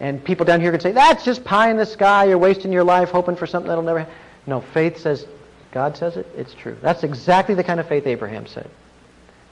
And 0.00 0.22
people 0.22 0.44
down 0.44 0.60
here 0.60 0.70
can 0.72 0.80
say, 0.80 0.92
that's 0.92 1.24
just 1.24 1.44
pie 1.44 1.70
in 1.70 1.76
the 1.76 1.86
sky. 1.86 2.24
You're 2.24 2.38
wasting 2.38 2.72
your 2.72 2.84
life 2.84 3.10
hoping 3.10 3.36
for 3.36 3.46
something 3.46 3.68
that'll 3.68 3.84
never 3.84 4.00
happen. 4.00 4.14
No, 4.46 4.60
faith 4.60 4.98
says, 4.98 5.26
God 5.72 5.96
says 5.96 6.16
it, 6.16 6.26
it's 6.36 6.54
true. 6.54 6.76
That's 6.80 7.02
exactly 7.02 7.54
the 7.54 7.64
kind 7.64 7.80
of 7.80 7.88
faith 7.88 8.06
Abraham 8.06 8.46
said. 8.46 8.70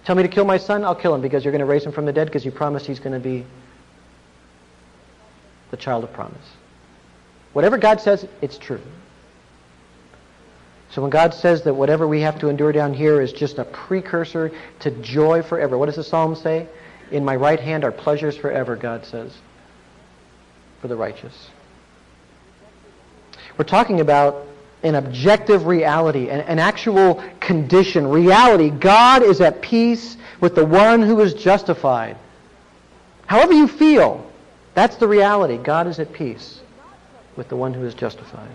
Tell 0.04 0.14
me 0.14 0.22
to 0.22 0.28
kill 0.28 0.44
my 0.44 0.58
son, 0.58 0.84
I'll 0.84 0.94
kill 0.94 1.14
him 1.14 1.20
because 1.20 1.44
you're 1.44 1.52
going 1.52 1.60
to 1.60 1.66
raise 1.66 1.84
him 1.84 1.92
from 1.92 2.06
the 2.06 2.12
dead 2.12 2.26
because 2.26 2.44
you 2.44 2.50
promised 2.50 2.86
he's 2.86 3.00
going 3.00 3.14
to 3.14 3.20
be 3.20 3.44
the 5.70 5.76
child 5.76 6.04
of 6.04 6.12
promise. 6.12 6.46
Whatever 7.52 7.78
God 7.78 8.00
says, 8.00 8.26
it's 8.42 8.58
true. 8.58 8.80
So 10.90 11.02
when 11.02 11.10
God 11.10 11.34
says 11.34 11.62
that 11.62 11.74
whatever 11.74 12.06
we 12.06 12.20
have 12.20 12.38
to 12.40 12.48
endure 12.48 12.70
down 12.70 12.94
here 12.94 13.20
is 13.20 13.32
just 13.32 13.58
a 13.58 13.64
precursor 13.64 14.52
to 14.80 14.90
joy 14.90 15.42
forever, 15.42 15.76
what 15.76 15.86
does 15.86 15.96
the 15.96 16.04
psalm 16.04 16.36
say? 16.36 16.68
In 17.10 17.24
my 17.24 17.34
right 17.34 17.58
hand 17.58 17.84
are 17.84 17.90
pleasures 17.90 18.36
forever, 18.36 18.76
God 18.76 19.04
says, 19.04 19.36
for 20.80 20.88
the 20.88 20.96
righteous. 20.96 21.50
We're 23.56 23.64
talking 23.64 24.00
about 24.00 24.46
an 24.84 24.94
objective 24.94 25.66
reality, 25.66 26.28
an, 26.28 26.40
an, 26.42 26.58
actual 26.58 27.24
condition, 27.40 28.06
reality. 28.06 28.70
God 28.70 29.22
is 29.22 29.40
at 29.40 29.62
peace 29.62 30.16
with 30.40 30.54
the 30.54 30.64
one 30.64 31.02
who 31.02 31.20
is 31.20 31.34
justified. 31.34 32.16
However 33.26 33.54
you 33.54 33.66
feel, 33.66 34.30
that's 34.74 34.96
the 34.96 35.08
reality. 35.08 35.56
God 35.56 35.86
is 35.86 35.98
at 35.98 36.12
peace 36.12 36.60
with 37.36 37.48
the 37.48 37.56
one 37.56 37.72
who 37.72 37.84
is 37.84 37.94
justified. 37.94 38.50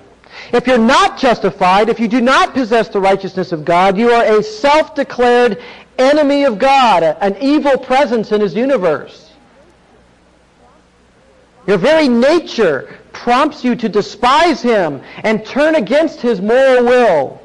If 0.54 0.68
you're 0.68 0.78
not 0.78 1.18
justified, 1.18 1.90
if 1.90 2.00
you 2.00 2.08
do 2.08 2.22
not 2.22 2.54
possess 2.54 2.88
the 2.90 3.00
righteousness 3.00 3.52
of 3.52 3.66
God, 3.66 3.98
you 3.98 4.12
are 4.12 4.40
a 4.40 4.44
self-declared 4.44 5.62
enemy 5.98 6.46
of 6.46 6.60
God, 6.60 7.04
an 7.04 7.36
evil 7.42 7.78
presence 7.78 8.32
in 8.32 8.42
his 8.42 8.54
universe. 8.54 9.29
Your 11.70 11.78
very 11.78 12.08
nature 12.08 12.98
prompts 13.12 13.64
you 13.64 13.76
to 13.76 13.88
despise 13.88 14.60
him 14.60 15.04
and 15.18 15.46
turn 15.46 15.76
against 15.76 16.20
his 16.20 16.42
moral 16.42 16.84
will. 16.84 17.42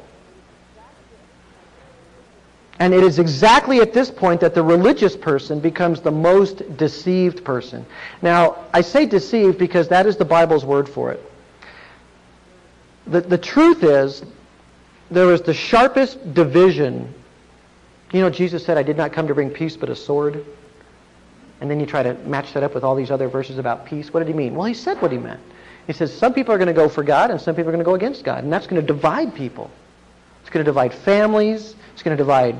And 2.79 2.91
it 2.91 3.03
is 3.03 3.19
exactly 3.19 3.81
at 3.81 3.93
this 3.93 4.09
point 4.09 4.41
that 4.41 4.55
the 4.55 4.63
religious 4.63 5.15
person 5.15 5.59
becomes 5.59 6.01
the 6.01 6.09
most 6.09 6.75
deceived 6.75 7.45
person. 7.45 7.85
Now, 8.23 8.65
I 8.73 8.81
say 8.81 9.05
deceived 9.05 9.59
because 9.59 9.89
that 9.89 10.07
is 10.07 10.17
the 10.17 10.25
Bible's 10.25 10.65
word 10.65 10.89
for 10.89 11.11
it. 11.11 11.21
The, 13.05 13.21
the 13.21 13.37
truth 13.37 13.83
is, 13.83 14.23
there 15.11 15.31
is 15.33 15.43
the 15.43 15.53
sharpest 15.53 16.33
division. 16.33 17.13
You 18.11 18.21
know, 18.21 18.31
Jesus 18.31 18.65
said, 18.65 18.75
I 18.75 18.81
did 18.81 18.97
not 18.97 19.13
come 19.13 19.27
to 19.27 19.35
bring 19.35 19.51
peace 19.51 19.77
but 19.77 19.91
a 19.91 19.95
sword. 19.95 20.43
And 21.61 21.69
then 21.69 21.79
you 21.79 21.85
try 21.85 22.03
to 22.03 22.13
match 22.25 22.53
that 22.53 22.63
up 22.63 22.73
with 22.73 22.83
all 22.83 22.95
these 22.95 23.11
other 23.11 23.27
verses 23.27 23.57
about 23.57 23.85
peace. 23.85 24.13
What 24.13 24.19
did 24.19 24.27
he 24.27 24.33
mean? 24.33 24.55
Well, 24.55 24.65
he 24.65 24.73
said 24.73 25.01
what 25.01 25.11
he 25.11 25.17
meant. 25.17 25.39
He 25.87 25.93
says 25.93 26.13
some 26.13 26.33
people 26.33 26.53
are 26.53 26.57
going 26.57 26.67
to 26.67 26.73
go 26.73 26.89
for 26.89 27.03
God 27.03 27.31
and 27.31 27.39
some 27.39 27.55
people 27.55 27.69
are 27.69 27.71
going 27.73 27.83
to 27.83 27.85
go 27.85 27.95
against 27.95 28.23
God. 28.23 28.43
And 28.43 28.51
that's 28.51 28.67
going 28.67 28.81
to 28.81 28.85
divide 28.85 29.35
people. 29.35 29.69
It's 30.41 30.49
going 30.49 30.65
to 30.65 30.69
divide 30.69 30.93
families. 30.93 31.75
It's 31.93 32.03
going 32.03 32.15
to 32.15 32.21
divide 32.21 32.59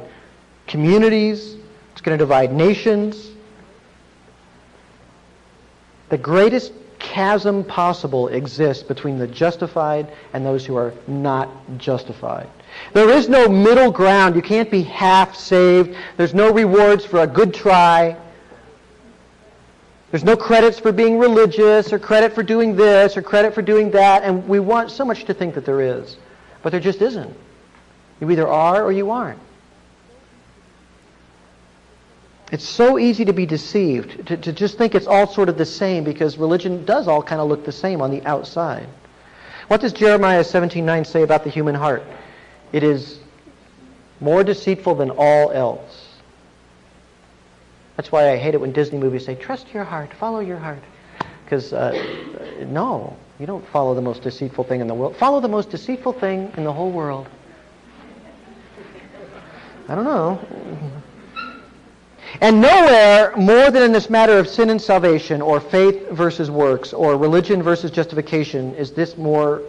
communities. 0.68 1.56
It's 1.92 2.02
going 2.02 2.18
to 2.18 2.22
divide 2.22 2.54
nations. 2.54 3.32
The 6.10 6.18
greatest 6.18 6.72
chasm 7.00 7.64
possible 7.64 8.28
exists 8.30 8.84
between 8.84 9.18
the 9.18 9.28
justified 9.28 10.12
and 10.34 10.46
those 10.46 10.66
who 10.66 10.76
are 10.76 10.94
not 11.08 11.50
justified. 11.78 12.50
There 12.94 13.10
is 13.10 13.30
no 13.30 13.48
middle 13.48 13.92
ground. 13.92 14.36
You 14.36 14.42
can't 14.42 14.70
be 14.70 14.84
half 14.84 15.36
saved. 15.36 15.96
There's 16.18 16.34
no 16.34 16.52
rewards 16.52 17.06
for 17.06 17.20
a 17.20 17.28
good 17.28 17.54
try. 17.54 18.18
There's 20.16 20.24
no 20.24 20.38
credits 20.38 20.80
for 20.80 20.94
being 20.94 21.20
religious 21.20 21.92
or 21.92 22.00
credit 22.00 22.34
for 22.34 22.42
doing 22.42 22.78
this 22.78 23.18
or 23.18 23.22
credit 23.22 23.54
for 23.54 23.62
doing 23.62 23.92
that. 23.92 24.24
And 24.24 24.48
we 24.48 24.62
want 24.62 24.90
so 24.90 25.04
much 25.04 25.26
to 25.26 25.34
think 25.34 25.56
that 25.56 25.66
there 25.66 25.82
is. 25.82 26.16
But 26.64 26.70
there 26.70 26.80
just 26.80 27.02
isn't. 27.02 27.36
You 28.22 28.32
either 28.32 28.48
are 28.48 28.82
or 28.82 28.94
you 28.94 29.12
aren't. 29.12 29.42
It's 32.50 32.64
so 32.64 32.98
easy 32.98 33.26
to 33.26 33.34
be 33.34 33.46
deceived, 33.46 34.28
to, 34.28 34.38
to 34.38 34.54
just 34.54 34.78
think 34.78 34.96
it's 34.96 35.06
all 35.06 35.28
sort 35.28 35.50
of 35.50 35.58
the 35.58 35.66
same 35.66 36.06
because 36.06 36.38
religion 36.38 36.86
does 36.86 37.10
all 37.10 37.22
kind 37.22 37.42
of 37.42 37.50
look 37.50 37.66
the 37.66 37.74
same 37.74 38.02
on 38.02 38.10
the 38.10 38.26
outside. 38.26 38.88
What 39.68 39.82
does 39.82 39.92
Jeremiah 39.92 40.46
17.9 40.46 41.06
say 41.06 41.24
about 41.24 41.44
the 41.44 41.50
human 41.50 41.76
heart? 41.76 42.04
It 42.72 42.84
is 42.84 43.20
more 44.22 44.46
deceitful 44.46 44.96
than 44.96 45.10
all 45.10 45.52
else. 45.52 46.05
That's 47.96 48.12
why 48.12 48.32
I 48.32 48.38
hate 48.38 48.54
it 48.54 48.62
when 48.62 48.72
Disney 48.72 48.98
movies 49.00 49.26
say, 49.26 49.36
trust 49.36 49.74
your 49.74 49.84
heart, 49.84 50.14
follow 50.14 50.40
your 50.40 50.58
heart. 50.58 50.84
Because, 51.44 51.74
uh, 51.74 51.94
no, 52.68 53.16
you 53.40 53.46
don't 53.46 53.66
follow 53.68 53.94
the 53.94 54.02
most 54.02 54.22
deceitful 54.22 54.64
thing 54.64 54.82
in 54.82 54.88
the 54.88 54.94
world. 54.94 55.16
Follow 55.16 55.40
the 55.40 55.48
most 55.48 55.70
deceitful 55.70 56.14
thing 56.14 56.52
in 56.58 56.64
the 56.64 56.74
whole 56.74 56.92
world. 56.92 57.28
I 59.88 59.96
don't 59.96 60.06
know. 60.06 60.40
And 62.42 62.60
nowhere 62.60 63.34
more 63.38 63.70
than 63.72 63.84
in 63.84 63.92
this 63.92 64.10
matter 64.10 64.38
of 64.40 64.48
sin 64.50 64.70
and 64.70 64.82
salvation, 64.82 65.42
or 65.42 65.60
faith 65.60 66.10
versus 66.10 66.52
works, 66.52 66.92
or 66.92 67.16
religion 67.16 67.64
versus 67.64 67.92
justification, 67.92 68.74
is 68.76 68.92
this 68.92 69.16
more 69.16 69.62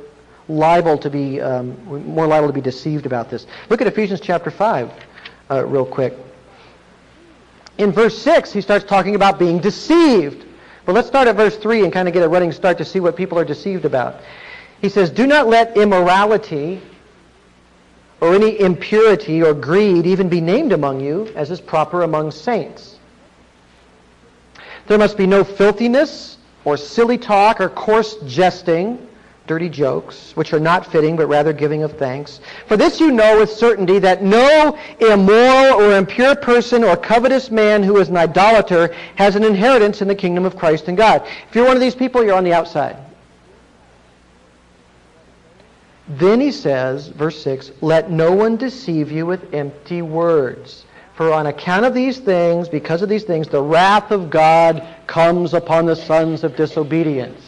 liable 0.49 0.97
to 0.99 1.11
be 1.11 1.41
um, 1.41 1.77
more 2.07 2.27
liable 2.27 2.49
to 2.49 2.55
be 2.55 2.61
deceived 2.61 3.05
about 3.07 3.31
this. 3.31 3.47
Look 3.69 3.81
at 3.81 3.87
Ephesians 3.87 4.21
chapter 4.21 4.51
five, 4.51 4.91
uh, 5.51 5.65
real 5.65 5.85
quick. 5.85 6.15
In 7.79 7.93
verse 7.93 8.19
6, 8.19 8.53
he 8.53 8.61
starts 8.61 8.85
talking 8.85 9.15
about 9.15 9.39
being 9.39 9.59
deceived. 9.59 10.47
But 10.85 10.95
let's 10.95 11.09
start 11.09 11.29
at 11.29 11.37
verse 11.37 11.57
3 11.57 11.85
and 11.85 11.93
kind 11.93 12.09
of 12.09 12.15
get 12.15 12.23
a 12.23 12.29
running 12.29 12.53
start 12.53 12.79
to 12.79 12.85
see 12.85 13.01
what 13.01 13.17
people 13.17 13.39
are 13.39 13.45
deceived 13.45 13.85
about. 13.85 14.21
He 14.81 14.89
says, 14.89 15.11
Do 15.11 15.27
not 15.27 15.47
let 15.49 15.77
immorality 15.77 16.81
or 18.21 18.35
any 18.35 18.59
impurity 18.59 19.43
or 19.43 19.53
greed 19.53 20.07
even 20.07 20.29
be 20.29 20.41
named 20.41 20.73
among 20.73 21.01
you, 21.01 21.27
as 21.35 21.51
is 21.51 21.61
proper 21.61 22.03
among 22.03 22.31
saints. 22.31 22.99
There 24.87 24.99
must 24.99 25.17
be 25.17 25.27
no 25.27 25.45
filthiness 25.45 26.39
or 26.65 26.77
silly 26.77 27.19
talk 27.19 27.61
or 27.61 27.69
coarse 27.69 28.17
jesting 28.27 29.06
dirty 29.47 29.69
jokes, 29.69 30.33
which 30.35 30.53
are 30.53 30.61
not 30.61 30.91
fitting, 30.91 31.17
but 31.17 31.27
rather 31.27 31.53
giving 31.53 31.83
of 31.83 31.93
thanks. 31.93 32.41
For 32.67 32.77
this 32.77 33.01
you 33.01 33.11
know 33.13 33.39
with 33.39 33.51
certainty 33.51 33.99
that 34.01 34.23
no 34.23 34.79
immoral 35.01 35.81
or 35.81 35.97
impure 35.97 36.35
person 36.35 36.83
or 36.83 36.97
covetous 36.97 37.51
man 37.51 37.83
who 37.83 37.97
is 37.99 38.09
an 38.09 38.17
idolater 38.17 38.95
has 39.17 39.37
an 39.37 39.45
inheritance 39.45 40.03
in 40.03 40.09
the 40.09 40.15
kingdom 40.15 40.45
of 40.45 40.57
Christ 40.57 40.89
and 40.89 40.97
God. 40.97 41.27
If 41.49 41.55
you're 41.55 41.67
one 41.67 41.77
of 41.77 41.81
these 41.81 41.95
people, 41.95 42.25
you're 42.25 42.37
on 42.37 42.45
the 42.45 42.55
outside. 42.55 42.97
Then 46.09 46.41
he 46.41 46.53
says, 46.53 47.09
verse 47.09 47.43
6, 47.43 47.73
Let 47.81 48.11
no 48.11 48.33
one 48.33 48.57
deceive 48.57 49.11
you 49.11 49.27
with 49.27 49.53
empty 49.53 50.03
words. 50.03 50.85
For 51.17 51.33
on 51.33 51.47
account 51.47 51.87
of 51.87 51.95
these 51.95 52.19
things, 52.19 52.69
because 52.69 53.03
of 53.03 53.09
these 53.09 53.25
things, 53.25 53.49
the 53.49 53.63
wrath 53.63 54.11
of 54.11 54.29
God 54.29 54.87
comes 55.07 55.55
upon 55.55 55.87
the 55.87 55.97
sons 55.97 56.45
of 56.45 56.57
disobedience. 56.57 57.46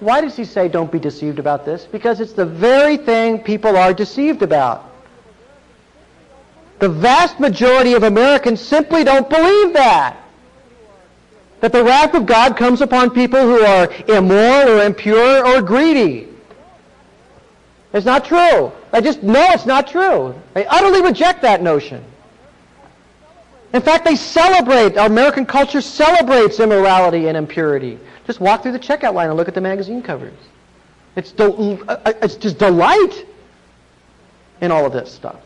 Why 0.00 0.20
does 0.20 0.36
he 0.36 0.44
say 0.44 0.68
don't 0.68 0.90
be 0.90 0.98
deceived 0.98 1.38
about 1.38 1.64
this? 1.64 1.86
Because 1.86 2.20
it's 2.20 2.32
the 2.32 2.46
very 2.46 2.96
thing 2.96 3.38
people 3.38 3.76
are 3.76 3.94
deceived 3.94 4.42
about. 4.42 4.90
The 6.80 6.88
vast 6.88 7.40
majority 7.40 7.94
of 7.94 8.02
Americans 8.02 8.60
simply 8.60 9.04
don't 9.04 9.28
believe 9.30 9.72
that. 9.74 10.16
That 11.60 11.72
the 11.72 11.84
wrath 11.84 12.14
of 12.14 12.26
God 12.26 12.56
comes 12.56 12.80
upon 12.82 13.10
people 13.10 13.40
who 13.40 13.60
are 13.60 13.90
immoral 14.08 14.80
or 14.80 14.84
impure 14.84 15.46
or 15.46 15.62
greedy. 15.62 16.28
It's 17.94 18.04
not 18.04 18.24
true. 18.24 18.72
I 18.92 19.00
just 19.00 19.22
know 19.22 19.46
it's 19.52 19.66
not 19.66 19.86
true. 19.86 20.34
They 20.52 20.66
utterly 20.66 21.00
reject 21.00 21.42
that 21.42 21.62
notion. 21.62 22.04
In 23.72 23.80
fact, 23.80 24.04
they 24.04 24.16
celebrate, 24.16 24.96
American 24.96 25.46
culture 25.46 25.80
celebrates 25.80 26.60
immorality 26.60 27.28
and 27.28 27.36
impurity. 27.36 27.98
Just 28.26 28.40
walk 28.40 28.62
through 28.62 28.72
the 28.72 28.78
checkout 28.78 29.14
line 29.14 29.28
and 29.28 29.36
look 29.36 29.48
at 29.48 29.54
the 29.54 29.60
magazine 29.60 30.02
covers. 30.02 30.38
It's, 31.16 31.32
del- 31.32 31.78
uh, 31.88 32.12
it's 32.22 32.36
just 32.36 32.58
delight 32.58 33.26
in 34.60 34.70
all 34.70 34.86
of 34.86 34.92
this 34.92 35.12
stuff. 35.12 35.36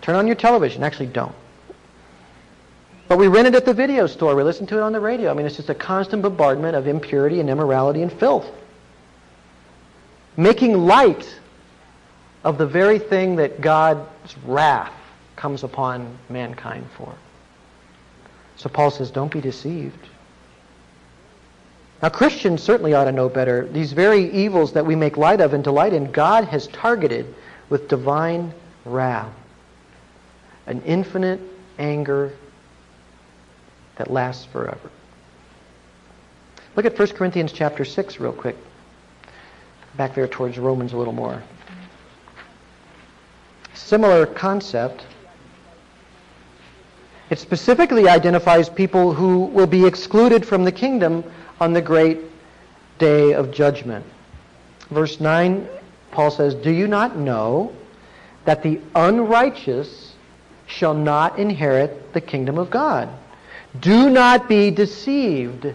Turn 0.00 0.16
on 0.16 0.26
your 0.26 0.36
television. 0.36 0.82
Actually, 0.82 1.06
don't. 1.06 1.34
But 3.08 3.18
we 3.18 3.28
rent 3.28 3.46
it 3.46 3.54
at 3.54 3.64
the 3.64 3.74
video 3.74 4.06
store. 4.06 4.34
We 4.34 4.42
listen 4.42 4.66
to 4.68 4.78
it 4.78 4.82
on 4.82 4.92
the 4.92 5.00
radio. 5.00 5.30
I 5.30 5.34
mean, 5.34 5.46
it's 5.46 5.56
just 5.56 5.68
a 5.68 5.74
constant 5.74 6.22
bombardment 6.22 6.74
of 6.74 6.88
impurity 6.88 7.38
and 7.38 7.48
immorality 7.48 8.02
and 8.02 8.12
filth. 8.12 8.46
Making 10.36 10.86
light 10.86 11.38
of 12.42 12.58
the 12.58 12.66
very 12.66 12.98
thing 12.98 13.36
that 13.36 13.60
God's 13.60 14.36
wrath 14.44 14.92
comes 15.36 15.62
upon 15.62 16.18
mankind 16.28 16.86
for. 16.96 17.14
So 18.56 18.68
Paul 18.68 18.90
says, 18.90 19.10
don't 19.10 19.30
be 19.30 19.40
deceived. 19.40 20.08
Now, 22.02 22.10
Christians 22.10 22.62
certainly 22.62 22.92
ought 22.92 23.04
to 23.04 23.12
know 23.12 23.28
better. 23.28 23.66
These 23.66 23.92
very 23.92 24.30
evils 24.30 24.72
that 24.74 24.84
we 24.84 24.94
make 24.94 25.16
light 25.16 25.40
of 25.40 25.54
and 25.54 25.64
delight 25.64 25.94
in, 25.94 26.12
God 26.12 26.44
has 26.44 26.66
targeted 26.68 27.34
with 27.70 27.88
divine 27.88 28.52
wrath, 28.84 29.32
an 30.66 30.82
infinite 30.82 31.40
anger 31.78 32.32
that 33.96 34.10
lasts 34.10 34.44
forever. 34.44 34.90
Look 36.76 36.84
at 36.84 36.98
1 36.98 37.08
Corinthians 37.08 37.52
chapter 37.52 37.84
6 37.84 38.20
real 38.20 38.32
quick. 38.32 38.56
Back 39.96 40.14
there 40.14 40.28
towards 40.28 40.58
Romans 40.58 40.92
a 40.92 40.98
little 40.98 41.14
more. 41.14 41.42
Similar 43.72 44.26
concept. 44.26 45.06
It 47.30 47.38
specifically 47.38 48.06
identifies 48.08 48.68
people 48.68 49.14
who 49.14 49.44
will 49.46 49.66
be 49.66 49.86
excluded 49.86 50.44
from 50.44 50.64
the 50.64 50.72
kingdom 50.72 51.24
on 51.60 51.72
the 51.72 51.82
great 51.82 52.20
day 52.98 53.32
of 53.32 53.50
judgment. 53.50 54.04
Verse 54.90 55.20
9, 55.20 55.68
Paul 56.10 56.30
says, 56.30 56.54
Do 56.54 56.70
you 56.70 56.86
not 56.86 57.16
know 57.16 57.72
that 58.44 58.62
the 58.62 58.80
unrighteous 58.94 60.14
shall 60.66 60.94
not 60.94 61.38
inherit 61.38 62.12
the 62.12 62.20
kingdom 62.20 62.58
of 62.58 62.70
God? 62.70 63.08
Do 63.80 64.10
not 64.10 64.48
be 64.48 64.70
deceived. 64.70 65.74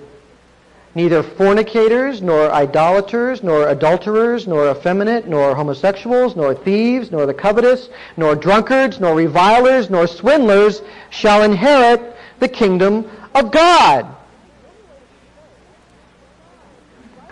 Neither 0.94 1.24
fornicators, 1.24 2.22
nor 2.22 2.52
idolaters, 2.52 3.44
nor 3.44 3.70
adulterers, 3.70 4.46
nor 4.46 4.70
effeminate, 4.70 5.28
nor 5.28 5.56
homosexuals, 5.56 6.36
nor 6.36 6.54
thieves, 6.54 7.12
nor 7.12 7.26
the 7.26 7.34
covetous, 7.34 7.89
nor 8.17 8.36
drunkards, 8.36 9.00
nor 9.00 9.15
revilers, 9.15 9.89
nor 9.89 10.06
swindlers 10.06 10.82
shall 11.10 11.44
inherit 11.44 12.02
the 12.39 12.50
kingdom 12.50 13.10
of 13.34 13.52
God. 13.52 14.06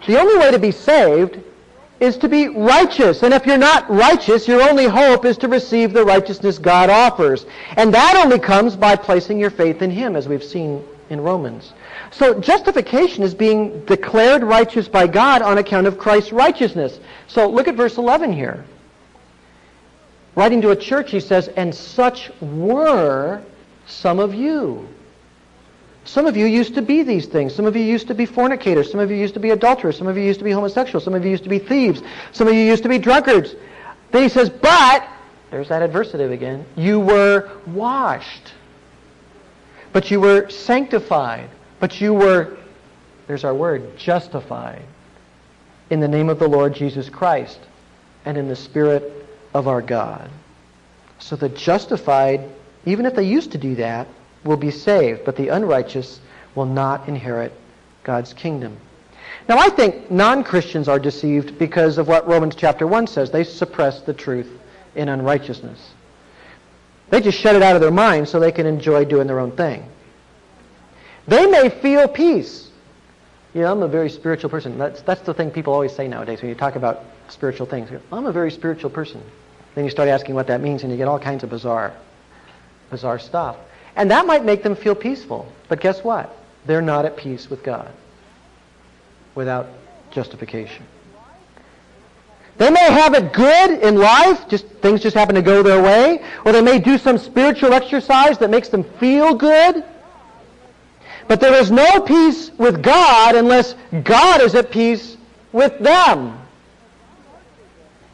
The 0.07 0.19
only 0.19 0.37
way 0.37 0.51
to 0.51 0.59
be 0.59 0.71
saved 0.71 1.39
is 1.99 2.17
to 2.17 2.29
be 2.29 2.47
righteous. 2.47 3.23
And 3.23 3.33
if 3.33 3.45
you're 3.45 3.57
not 3.57 3.89
righteous, 3.89 4.47
your 4.47 4.61
only 4.61 4.85
hope 4.85 5.25
is 5.25 5.37
to 5.39 5.47
receive 5.47 5.93
the 5.93 6.05
righteousness 6.05 6.57
God 6.57 6.89
offers. 6.89 7.45
And 7.75 7.93
that 7.93 8.21
only 8.23 8.39
comes 8.39 8.75
by 8.75 8.95
placing 8.95 9.39
your 9.39 9.49
faith 9.49 9.81
in 9.81 9.91
Him, 9.91 10.15
as 10.15 10.27
we've 10.27 10.43
seen 10.43 10.83
in 11.09 11.21
Romans. 11.21 11.73
So 12.11 12.39
justification 12.39 13.23
is 13.23 13.33
being 13.33 13.83
declared 13.85 14.43
righteous 14.43 14.87
by 14.87 15.07
God 15.07 15.41
on 15.41 15.57
account 15.57 15.87
of 15.87 15.97
Christ's 15.97 16.31
righteousness. 16.31 16.99
So 17.27 17.49
look 17.49 17.67
at 17.67 17.75
verse 17.75 17.97
11 17.97 18.31
here. 18.31 18.65
Writing 20.35 20.61
to 20.61 20.71
a 20.71 20.75
church, 20.75 21.11
he 21.11 21.19
says, 21.19 21.49
And 21.49 21.73
such 21.73 22.31
were 22.39 23.41
some 23.87 24.19
of 24.19 24.33
you. 24.33 24.87
Some 26.05 26.25
of 26.25 26.35
you 26.35 26.45
used 26.45 26.73
to 26.75 26.81
be 26.81 27.03
these 27.03 27.27
things. 27.27 27.53
Some 27.53 27.65
of 27.65 27.75
you 27.75 27.83
used 27.83 28.07
to 28.07 28.15
be 28.15 28.25
fornicators. 28.25 28.89
Some 28.89 28.99
of 28.99 29.11
you 29.11 29.17
used 29.17 29.35
to 29.35 29.39
be 29.39 29.51
adulterers. 29.51 29.97
Some 29.97 30.07
of 30.07 30.17
you 30.17 30.23
used 30.23 30.39
to 30.39 30.45
be 30.45 30.51
homosexuals. 30.51 31.03
Some 31.03 31.13
of 31.13 31.23
you 31.23 31.31
used 31.31 31.43
to 31.43 31.49
be 31.49 31.59
thieves. 31.59 32.01
Some 32.31 32.47
of 32.47 32.53
you 32.53 32.61
used 32.61 32.83
to 32.83 32.89
be 32.89 32.97
drunkards. 32.97 33.55
Then 34.11 34.23
he 34.23 34.29
says, 34.29 34.49
But, 34.49 35.07
there's 35.51 35.69
that 35.69 35.87
adversative 35.87 36.31
again, 36.31 36.65
you 36.75 36.99
were 36.99 37.51
washed. 37.67 38.53
But 39.91 40.09
you 40.09 40.19
were 40.19 40.49
sanctified 40.49 41.49
but 41.79 42.01
you 42.01 42.13
were, 42.13 42.57
there's 43.27 43.43
our 43.43 43.53
word, 43.53 43.97
justified 43.97 44.83
in 45.89 45.99
the 45.99 46.07
name 46.07 46.29
of 46.29 46.39
the 46.39 46.47
Lord 46.47 46.75
Jesus 46.75 47.09
Christ 47.09 47.59
and 48.25 48.37
in 48.37 48.47
the 48.47 48.55
Spirit 48.55 49.27
of 49.53 49.67
our 49.67 49.81
God. 49.81 50.29
So 51.19 51.35
the 51.35 51.49
justified, 51.49 52.49
even 52.85 53.05
if 53.05 53.15
they 53.15 53.23
used 53.23 53.53
to 53.53 53.57
do 53.57 53.75
that, 53.75 54.07
will 54.43 54.57
be 54.57 54.71
saved, 54.71 55.25
but 55.25 55.35
the 55.35 55.49
unrighteous 55.49 56.19
will 56.55 56.65
not 56.65 57.07
inherit 57.07 57.53
God's 58.03 58.33
kingdom. 58.33 58.77
Now, 59.47 59.57
I 59.57 59.69
think 59.69 60.11
non 60.11 60.43
Christians 60.43 60.87
are 60.87 60.99
deceived 60.99 61.57
because 61.57 61.97
of 61.97 62.07
what 62.07 62.27
Romans 62.27 62.55
chapter 62.55 62.85
1 62.85 63.07
says. 63.07 63.31
They 63.31 63.43
suppress 63.43 64.01
the 64.01 64.13
truth 64.13 64.49
in 64.95 65.09
unrighteousness. 65.09 65.91
They 67.09 67.21
just 67.21 67.39
shut 67.39 67.55
it 67.55 67.63
out 67.63 67.75
of 67.75 67.81
their 67.81 67.91
mind 67.91 68.29
so 68.29 68.39
they 68.39 68.51
can 68.51 68.65
enjoy 68.65 69.05
doing 69.05 69.27
their 69.27 69.39
own 69.39 69.51
thing. 69.51 69.83
They 71.27 71.45
may 71.47 71.69
feel 71.69 72.07
peace. 72.07 72.69
Know, 73.53 73.71
I'm 73.71 73.81
a 73.81 73.87
very 73.87 74.09
spiritual 74.09 74.49
person. 74.49 74.77
That's, 74.77 75.01
that's 75.01 75.21
the 75.21 75.33
thing 75.33 75.49
people 75.49 75.73
always 75.73 75.95
say 75.95 76.07
nowadays 76.07 76.41
when 76.41 76.49
you 76.49 76.55
talk 76.55 76.75
about 76.75 77.03
spiritual 77.29 77.65
things. 77.65 77.89
I'm 78.11 78.27
a 78.27 78.31
very 78.31 78.51
spiritual 78.51 78.91
person. 78.91 79.21
Then 79.75 79.85
you 79.85 79.89
start 79.89 80.09
asking 80.09 80.35
what 80.35 80.47
that 80.47 80.61
means, 80.61 80.83
and 80.83 80.91
you 80.91 80.97
get 80.97 81.07
all 81.07 81.19
kinds 81.19 81.43
of 81.43 81.49
bizarre, 81.49 81.93
bizarre 82.89 83.19
stuff. 83.19 83.57
And 83.99 84.09
that 84.11 84.25
might 84.25 84.45
make 84.45 84.63
them 84.63 84.77
feel 84.77 84.95
peaceful. 84.95 85.45
But 85.67 85.81
guess 85.81 86.05
what? 86.05 86.33
They're 86.65 86.81
not 86.81 87.03
at 87.03 87.17
peace 87.17 87.49
with 87.49 87.63
God 87.63 87.91
without 89.35 89.67
justification. 90.09 90.85
They 92.57 92.69
may 92.69 92.91
have 92.91 93.13
it 93.13 93.33
good 93.33 93.83
in 93.83 93.95
life, 93.97 94.47
just 94.47 94.67
things 94.81 95.01
just 95.01 95.17
happen 95.17 95.35
to 95.35 95.41
go 95.41 95.61
their 95.63 95.83
way, 95.83 96.23
or 96.45 96.53
they 96.53 96.61
may 96.61 96.79
do 96.79 96.97
some 96.97 97.17
spiritual 97.17 97.73
exercise 97.73 98.37
that 98.37 98.49
makes 98.49 98.69
them 98.69 98.85
feel 98.85 99.35
good. 99.35 99.83
But 101.27 101.41
there 101.41 101.55
is 101.55 101.69
no 101.69 101.99
peace 101.99 102.51
with 102.57 102.81
God 102.81 103.35
unless 103.35 103.75
God 104.03 104.39
is 104.39 104.55
at 104.55 104.71
peace 104.71 105.17
with 105.51 105.77
them. 105.79 106.39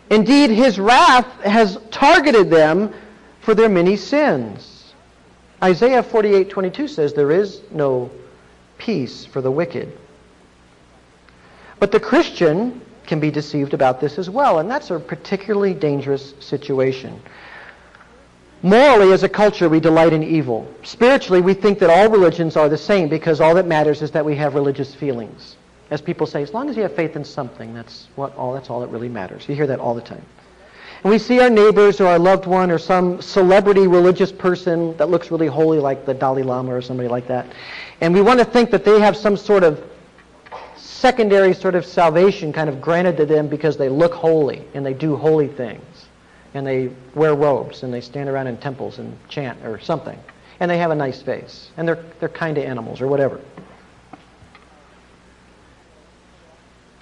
Indeed, 0.09 0.49
his 0.49 0.79
wrath 0.79 1.27
has 1.41 1.77
targeted 1.91 2.49
them 2.49 2.91
for 3.41 3.53
their 3.53 3.69
many 3.69 3.97
sins. 3.97 4.74
Isaiah 5.65 6.03
48:22 6.03 6.87
says 6.87 7.13
there 7.13 7.31
is 7.31 7.61
no 7.71 8.11
peace 8.77 9.25
for 9.25 9.41
the 9.41 9.49
wicked. 9.49 9.91
But 11.79 11.91
the 11.91 11.99
Christian 11.99 12.81
can 13.07 13.19
be 13.19 13.31
deceived 13.31 13.73
about 13.73 13.99
this 13.99 14.19
as 14.19 14.29
well, 14.29 14.59
and 14.59 14.69
that's 14.69 14.91
a 14.91 14.99
particularly 14.99 15.73
dangerous 15.73 16.35
situation. 16.39 17.19
Morally, 18.61 19.11
as 19.11 19.23
a 19.23 19.29
culture, 19.29 19.67
we 19.67 19.79
delight 19.79 20.13
in 20.13 20.21
evil. 20.21 20.71
Spiritually, 20.83 21.41
we 21.41 21.55
think 21.55 21.79
that 21.79 21.89
all 21.89 22.09
religions 22.09 22.55
are 22.55 22.69
the 22.69 22.77
same 22.77 23.09
because 23.09 23.41
all 23.41 23.55
that 23.55 23.65
matters 23.65 24.03
is 24.03 24.11
that 24.11 24.23
we 24.23 24.35
have 24.35 24.53
religious 24.53 24.93
feelings. 24.93 25.55
As 25.89 25.99
people 25.99 26.27
say, 26.27 26.43
as 26.43 26.53
long 26.53 26.69
as 26.69 26.75
you 26.77 26.83
have 26.83 26.93
faith 26.93 27.15
in 27.15 27.25
something, 27.25 27.73
that's, 27.73 28.07
what 28.15 28.35
all, 28.35 28.53
that's 28.53 28.69
all 28.69 28.81
that 28.81 28.89
really 28.89 29.09
matters. 29.09 29.49
You 29.49 29.55
hear 29.55 29.67
that 29.67 29.79
all 29.79 29.95
the 29.95 30.01
time. 30.01 30.25
We 31.05 31.19
see 31.19 31.39
our 31.39 31.51
neighbors 31.51 32.01
or 32.01 32.07
our 32.07 32.17
loved 32.17 32.47
one 32.47 32.71
or 32.71 32.79
some 32.79 33.21
celebrity 33.21 33.85
religious 33.85 34.31
person 34.31 34.97
that 34.97 35.07
looks 35.07 35.29
really 35.29 35.45
holy 35.45 35.77
like 35.77 36.03
the 36.03 36.15
Dalai 36.15 36.41
Lama 36.41 36.73
or 36.73 36.81
somebody 36.81 37.07
like 37.07 37.27
that. 37.27 37.45
And 38.01 38.11
we 38.11 38.21
want 38.21 38.39
to 38.39 38.45
think 38.45 38.71
that 38.71 38.83
they 38.83 38.99
have 38.99 39.15
some 39.15 39.37
sort 39.37 39.63
of 39.63 39.83
secondary 40.75 41.53
sort 41.53 41.75
of 41.75 41.85
salvation 41.85 42.51
kind 42.51 42.69
of 42.69 42.81
granted 42.81 43.17
to 43.17 43.25
them 43.27 43.47
because 43.47 43.77
they 43.77 43.87
look 43.87 44.15
holy 44.15 44.65
and 44.73 44.83
they 44.83 44.95
do 44.95 45.15
holy 45.15 45.47
things 45.47 46.07
and 46.55 46.65
they 46.65 46.89
wear 47.13 47.35
robes 47.35 47.83
and 47.83 47.93
they 47.93 48.01
stand 48.01 48.27
around 48.27 48.47
in 48.47 48.57
temples 48.57 48.97
and 48.97 49.15
chant 49.29 49.63
or 49.63 49.79
something. 49.79 50.17
And 50.59 50.71
they 50.71 50.79
have 50.79 50.89
a 50.89 50.95
nice 50.95 51.21
face. 51.21 51.69
And 51.77 51.87
they're, 51.87 52.03
they're 52.19 52.29
kind 52.29 52.55
to 52.55 52.65
animals 52.65 52.99
or 52.99 53.07
whatever. 53.07 53.39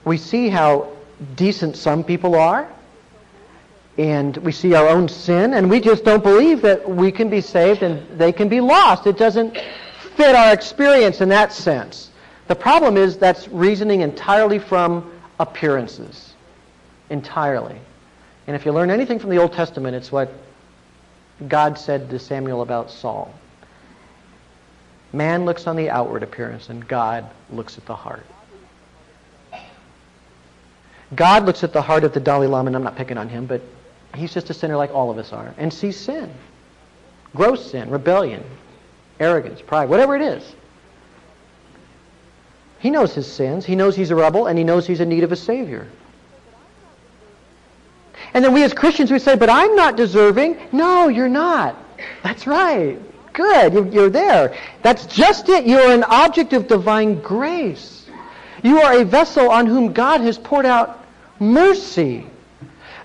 We 0.04 0.18
see 0.18 0.50
how 0.50 0.92
decent 1.38 1.78
some 1.78 2.04
people 2.04 2.36
are. 2.36 2.70
And 3.98 4.36
we 4.38 4.52
see 4.52 4.74
our 4.74 4.88
own 4.88 5.08
sin. 5.08 5.54
And 5.54 5.70
we 5.70 5.80
just 5.80 6.04
don't 6.04 6.24
believe 6.24 6.62
that 6.62 6.90
we 6.90 7.12
can 7.12 7.30
be 7.30 7.42
saved 7.42 7.84
and 7.84 8.20
they 8.20 8.32
can 8.32 8.50
be 8.50 8.60
lost. 8.60 9.06
It 9.06 9.18
doesn't 9.18 9.58
fit 10.16 10.36
our 10.36 10.54
experience 10.54 11.22
in 11.22 11.30
that 11.30 11.54
sense. 11.54 12.10
The 12.48 12.56
problem 12.56 12.98
is 12.98 13.18
that's 13.18 13.48
reasoning 13.48 14.02
entirely 14.02 14.60
from 14.60 15.12
appearances. 15.40 16.34
Entirely. 17.10 17.80
And 18.48 18.56
if 18.56 18.66
you 18.66 18.72
learn 18.72 18.90
anything 18.90 19.20
from 19.20 19.30
the 19.30 19.38
Old 19.38 19.54
Testament, 19.54 19.96
it's 19.96 20.12
what 20.12 20.34
God 21.48 21.78
said 21.78 22.10
to 22.10 22.20
Samuel 22.20 22.62
about 22.62 22.92
Saul. 22.92 23.34
Man 25.14 25.46
looks 25.46 25.68
on 25.68 25.76
the 25.76 25.90
outward 25.90 26.24
appearance, 26.24 26.70
and 26.70 26.88
God 26.88 27.30
looks 27.52 27.78
at 27.78 27.86
the 27.86 27.96
heart. 27.96 28.26
God 31.16 31.46
looks 31.46 31.64
at 31.64 31.72
the 31.72 31.82
heart 31.82 32.04
of 32.04 32.14
the 32.14 32.20
Dalai 32.20 32.48
Lama, 32.48 32.68
and 32.68 32.76
I'm 32.76 32.84
not 32.84 32.96
picking 32.96 33.18
on 33.18 33.30
him, 33.30 33.46
but 33.46 33.62
he's 34.16 34.34
just 34.34 34.50
a 34.50 34.54
sinner 34.54 34.78
like 34.78 34.92
all 34.92 35.10
of 35.12 35.18
us 35.18 35.34
are, 35.34 35.54
and 35.58 35.74
sees 35.74 36.00
sin. 36.00 36.32
Gross 37.36 37.72
sin, 37.72 37.90
rebellion, 37.90 38.44
arrogance, 39.20 39.62
pride, 39.62 39.90
whatever 39.90 40.16
it 40.16 40.22
is. 40.22 40.56
He 42.80 42.90
knows 42.90 43.16
his 43.16 43.32
sins. 43.32 43.66
He 43.66 43.76
knows 43.76 43.96
he's 43.96 44.12
a 44.12 44.16
rebel, 44.16 44.48
and 44.48 44.58
he 44.58 44.64
knows 44.64 44.86
he's 44.86 45.00
in 45.00 45.10
need 45.10 45.24
of 45.24 45.32
a 45.32 45.38
Savior. 45.38 45.88
And 48.34 48.44
then 48.44 48.54
we 48.54 48.64
as 48.64 48.74
Christians, 48.74 49.12
we 49.12 49.20
say, 49.20 49.36
but 49.36 49.50
I'm 49.50 49.76
not 49.76 49.96
deserving. 49.96 50.58
No, 50.72 51.08
you're 51.08 51.30
not. 51.30 51.78
That's 52.24 52.48
right. 52.48 53.00
Good. 53.32 53.94
You're 53.94 54.10
there. 54.10 54.58
That's 54.82 55.06
just 55.06 55.50
it. 55.50 55.66
You're 55.66 55.92
an 55.92 56.04
object 56.04 56.54
of 56.54 56.68
divine 56.68 57.22
grace. 57.22 58.06
You 58.64 58.80
are 58.80 59.02
a 59.02 59.06
vessel 59.06 59.50
on 59.50 59.66
whom 59.66 59.94
God 59.94 60.22
has 60.22 60.38
poured 60.38 60.66
out 60.66 61.06
mercy. 61.40 62.26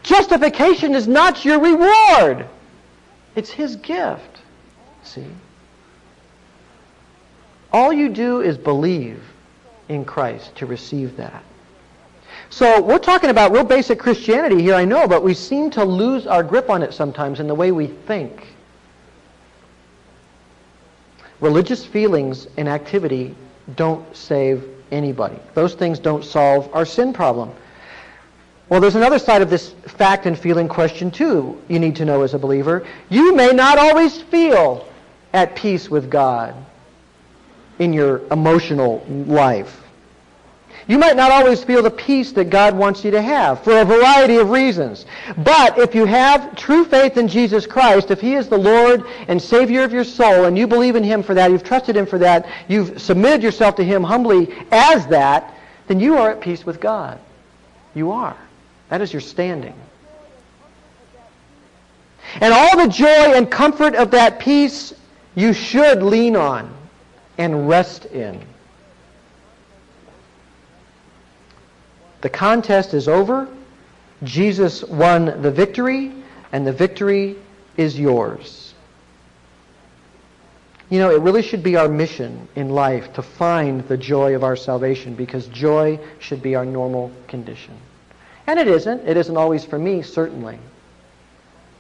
Justification 0.08 0.94
is 0.94 1.06
not 1.06 1.44
your 1.44 1.60
reward. 1.60 2.46
It's 3.36 3.50
his 3.50 3.76
gift. 3.76 4.40
See? 5.02 5.26
All 7.72 7.92
you 7.92 8.08
do 8.08 8.40
is 8.40 8.56
believe 8.56 9.22
in 9.90 10.06
Christ 10.06 10.56
to 10.56 10.66
receive 10.66 11.16
that. 11.18 11.44
So 12.48 12.80
we're 12.80 12.98
talking 12.98 13.28
about 13.28 13.52
real 13.52 13.64
basic 13.64 13.98
Christianity 13.98 14.62
here, 14.62 14.74
I 14.74 14.86
know, 14.86 15.06
but 15.06 15.22
we 15.22 15.34
seem 15.34 15.70
to 15.72 15.84
lose 15.84 16.26
our 16.26 16.42
grip 16.42 16.70
on 16.70 16.82
it 16.82 16.94
sometimes 16.94 17.38
in 17.38 17.46
the 17.46 17.54
way 17.54 17.70
we 17.70 17.88
think. 17.88 18.46
religious 21.40 21.84
feelings 21.84 22.48
and 22.56 22.68
activity 22.68 23.34
don't 23.76 24.16
save 24.16 24.68
anybody. 24.90 25.38
Those 25.54 25.74
things 25.74 25.98
don't 25.98 26.24
solve 26.24 26.68
our 26.74 26.84
sin 26.84 27.12
problem. 27.12 27.52
Well, 28.68 28.80
there's 28.80 28.96
another 28.96 29.18
side 29.18 29.40
of 29.40 29.48
this 29.48 29.70
fact 29.86 30.26
and 30.26 30.38
feeling 30.38 30.68
question, 30.68 31.10
too, 31.10 31.60
you 31.68 31.78
need 31.78 31.96
to 31.96 32.04
know 32.04 32.22
as 32.22 32.34
a 32.34 32.38
believer. 32.38 32.86
You 33.08 33.34
may 33.34 33.52
not 33.52 33.78
always 33.78 34.20
feel 34.20 34.86
at 35.32 35.56
peace 35.56 35.88
with 35.88 36.10
God 36.10 36.54
in 37.78 37.92
your 37.92 38.26
emotional 38.30 39.04
life. 39.08 39.82
You 40.86 40.98
might 40.98 41.16
not 41.16 41.30
always 41.30 41.62
feel 41.62 41.82
the 41.82 41.90
peace 41.90 42.32
that 42.32 42.48
God 42.48 42.74
wants 42.74 43.04
you 43.04 43.10
to 43.10 43.20
have 43.20 43.62
for 43.62 43.78
a 43.78 43.84
variety 43.84 44.36
of 44.36 44.48
reasons. 44.48 45.04
But 45.36 45.78
if 45.78 45.94
you 45.94 46.06
have 46.06 46.56
true 46.56 46.84
faith 46.84 47.18
in 47.18 47.28
Jesus 47.28 47.66
Christ, 47.66 48.10
if 48.10 48.20
He 48.20 48.34
is 48.34 48.48
the 48.48 48.58
Lord 48.58 49.04
and 49.28 49.40
Savior 49.40 49.82
of 49.82 49.92
your 49.92 50.04
soul, 50.04 50.44
and 50.44 50.56
you 50.56 50.66
believe 50.66 50.96
in 50.96 51.04
Him 51.04 51.22
for 51.22 51.34
that, 51.34 51.50
you've 51.50 51.64
trusted 51.64 51.94
Him 51.94 52.06
for 52.06 52.18
that, 52.18 52.48
you've 52.68 53.00
submitted 53.00 53.42
yourself 53.42 53.76
to 53.76 53.84
Him 53.84 54.02
humbly 54.02 54.54
as 54.72 55.06
that, 55.08 55.54
then 55.88 56.00
you 56.00 56.16
are 56.16 56.30
at 56.30 56.40
peace 56.40 56.64
with 56.64 56.80
God. 56.80 57.18
You 57.94 58.10
are. 58.10 58.36
That 58.88 59.00
is 59.02 59.12
your 59.12 59.20
standing. 59.20 59.74
And 62.40 62.52
all 62.52 62.76
the 62.76 62.88
joy 62.88 63.06
and 63.34 63.50
comfort 63.50 63.94
of 63.94 64.10
that 64.12 64.38
peace 64.38 64.94
you 65.34 65.52
should 65.52 66.02
lean 66.02 66.36
on 66.36 66.74
and 67.36 67.68
rest 67.68 68.06
in. 68.06 68.40
The 72.20 72.28
contest 72.28 72.94
is 72.94 73.08
over. 73.08 73.48
Jesus 74.24 74.82
won 74.82 75.42
the 75.42 75.50
victory, 75.50 76.12
and 76.50 76.66
the 76.66 76.72
victory 76.72 77.36
is 77.76 77.98
yours. 77.98 78.74
You 80.90 80.98
know, 80.98 81.14
it 81.14 81.20
really 81.20 81.42
should 81.42 81.62
be 81.62 81.76
our 81.76 81.88
mission 81.88 82.48
in 82.56 82.70
life 82.70 83.12
to 83.12 83.22
find 83.22 83.86
the 83.86 83.96
joy 83.96 84.34
of 84.34 84.42
our 84.42 84.56
salvation 84.56 85.14
because 85.14 85.46
joy 85.48 86.00
should 86.18 86.42
be 86.42 86.54
our 86.54 86.64
normal 86.64 87.12
condition. 87.28 87.76
And 88.48 88.58
it 88.58 88.66
isn't. 88.66 89.06
It 89.06 89.16
isn't 89.16 89.36
always 89.36 89.64
for 89.64 89.78
me, 89.78 90.02
certainly. 90.02 90.58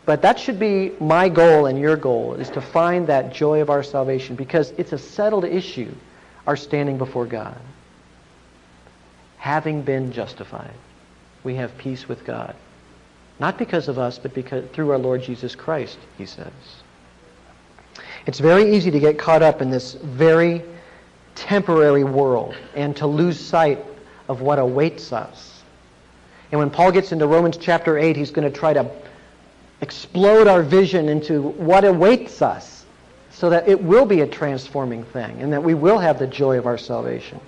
But 0.06 0.22
that 0.22 0.38
should 0.38 0.60
be 0.60 0.92
my 1.00 1.28
goal 1.28 1.66
and 1.66 1.80
your 1.80 1.96
goal, 1.96 2.34
is 2.34 2.48
to 2.50 2.60
find 2.60 3.08
that 3.08 3.34
joy 3.34 3.60
of 3.60 3.70
our 3.70 3.82
salvation 3.82 4.36
because 4.36 4.70
it's 4.78 4.92
a 4.92 4.98
settled 4.98 5.44
issue, 5.44 5.92
our 6.46 6.56
standing 6.56 6.96
before 6.96 7.26
God 7.26 7.58
having 9.38 9.82
been 9.82 10.12
justified, 10.12 10.74
we 11.44 11.54
have 11.54 11.76
peace 11.78 12.08
with 12.08 12.24
God. 12.24 12.54
Not 13.40 13.56
because 13.56 13.88
of 13.88 13.98
us, 13.98 14.18
but 14.18 14.34
because 14.34 14.68
through 14.72 14.90
our 14.90 14.98
Lord 14.98 15.22
Jesus 15.22 15.54
Christ, 15.54 15.96
he 16.18 16.26
says. 16.26 16.52
It's 18.26 18.40
very 18.40 18.74
easy 18.74 18.90
to 18.90 19.00
get 19.00 19.18
caught 19.18 19.42
up 19.42 19.62
in 19.62 19.70
this 19.70 19.94
very 19.94 20.62
temporary 21.36 22.04
world 22.04 22.56
and 22.74 22.96
to 22.96 23.06
lose 23.06 23.38
sight 23.38 23.78
of 24.28 24.40
what 24.40 24.58
awaits 24.58 25.12
us. 25.12 25.57
And 26.50 26.58
when 26.58 26.70
Paul 26.70 26.92
gets 26.92 27.12
into 27.12 27.26
Romans 27.26 27.56
chapter 27.56 27.98
8, 27.98 28.16
he's 28.16 28.30
going 28.30 28.50
to 28.50 28.56
try 28.56 28.72
to 28.72 28.90
explode 29.80 30.48
our 30.48 30.62
vision 30.62 31.08
into 31.08 31.42
what 31.42 31.84
awaits 31.84 32.42
us 32.42 32.84
so 33.30 33.50
that 33.50 33.68
it 33.68 33.80
will 33.80 34.06
be 34.06 34.22
a 34.22 34.26
transforming 34.26 35.04
thing 35.04 35.40
and 35.40 35.52
that 35.52 35.62
we 35.62 35.74
will 35.74 35.98
have 35.98 36.18
the 36.18 36.26
joy 36.26 36.58
of 36.58 36.66
our 36.66 36.78
salvation. 36.78 37.40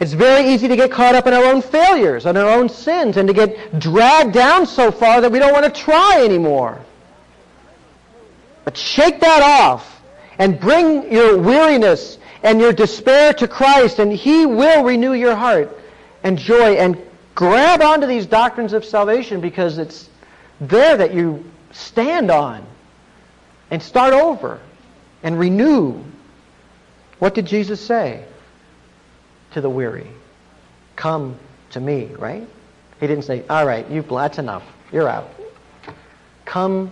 It's 0.00 0.12
very 0.12 0.52
easy 0.52 0.66
to 0.68 0.76
get 0.76 0.90
caught 0.90 1.14
up 1.14 1.26
in 1.26 1.32
our 1.32 1.44
own 1.44 1.62
failures 1.62 2.26
and 2.26 2.36
our 2.36 2.58
own 2.58 2.68
sins 2.68 3.16
and 3.16 3.28
to 3.28 3.34
get 3.34 3.78
dragged 3.78 4.32
down 4.32 4.66
so 4.66 4.90
far 4.90 5.20
that 5.20 5.30
we 5.30 5.38
don't 5.38 5.52
want 5.52 5.72
to 5.72 5.80
try 5.80 6.22
anymore. 6.24 6.80
But 8.64 8.76
shake 8.76 9.20
that 9.20 9.42
off 9.42 10.02
and 10.38 10.58
bring 10.58 11.12
your 11.12 11.38
weariness 11.38 12.18
and 12.42 12.60
your 12.60 12.72
despair 12.72 13.32
to 13.34 13.48
Christ, 13.48 13.98
and 13.98 14.12
He 14.12 14.44
will 14.44 14.84
renew 14.84 15.14
your 15.14 15.34
heart 15.34 15.78
and 16.22 16.36
joy. 16.36 16.74
And 16.74 17.00
grab 17.34 17.82
onto 17.82 18.06
these 18.06 18.26
doctrines 18.26 18.72
of 18.72 18.84
salvation 18.84 19.40
because 19.40 19.78
it's 19.78 20.08
there 20.60 20.96
that 20.96 21.14
you 21.14 21.44
stand 21.72 22.30
on 22.30 22.64
and 23.70 23.82
start 23.82 24.12
over 24.12 24.60
and 25.22 25.38
renew. 25.38 26.02
What 27.18 27.34
did 27.34 27.46
Jesus 27.46 27.80
say? 27.80 28.24
to 29.54 29.60
the 29.60 29.70
weary. 29.70 30.08
Come 30.96 31.38
to 31.70 31.80
me, 31.80 32.10
right? 32.18 32.46
He 33.00 33.06
didn't 33.06 33.24
say, 33.24 33.44
all 33.48 33.64
right, 33.64 33.88
you've, 33.88 34.08
that's 34.08 34.38
enough. 34.38 34.64
You're 34.92 35.08
out. 35.08 35.30
Come 36.44 36.90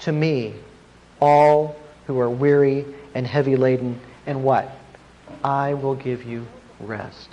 to 0.00 0.12
me, 0.12 0.54
all 1.20 1.76
who 2.06 2.18
are 2.20 2.30
weary 2.30 2.86
and 3.14 3.26
heavy 3.26 3.56
laden, 3.56 4.00
and 4.24 4.42
what? 4.42 4.70
I 5.42 5.74
will 5.74 5.96
give 5.96 6.22
you 6.22 6.46
rest. 6.80 7.28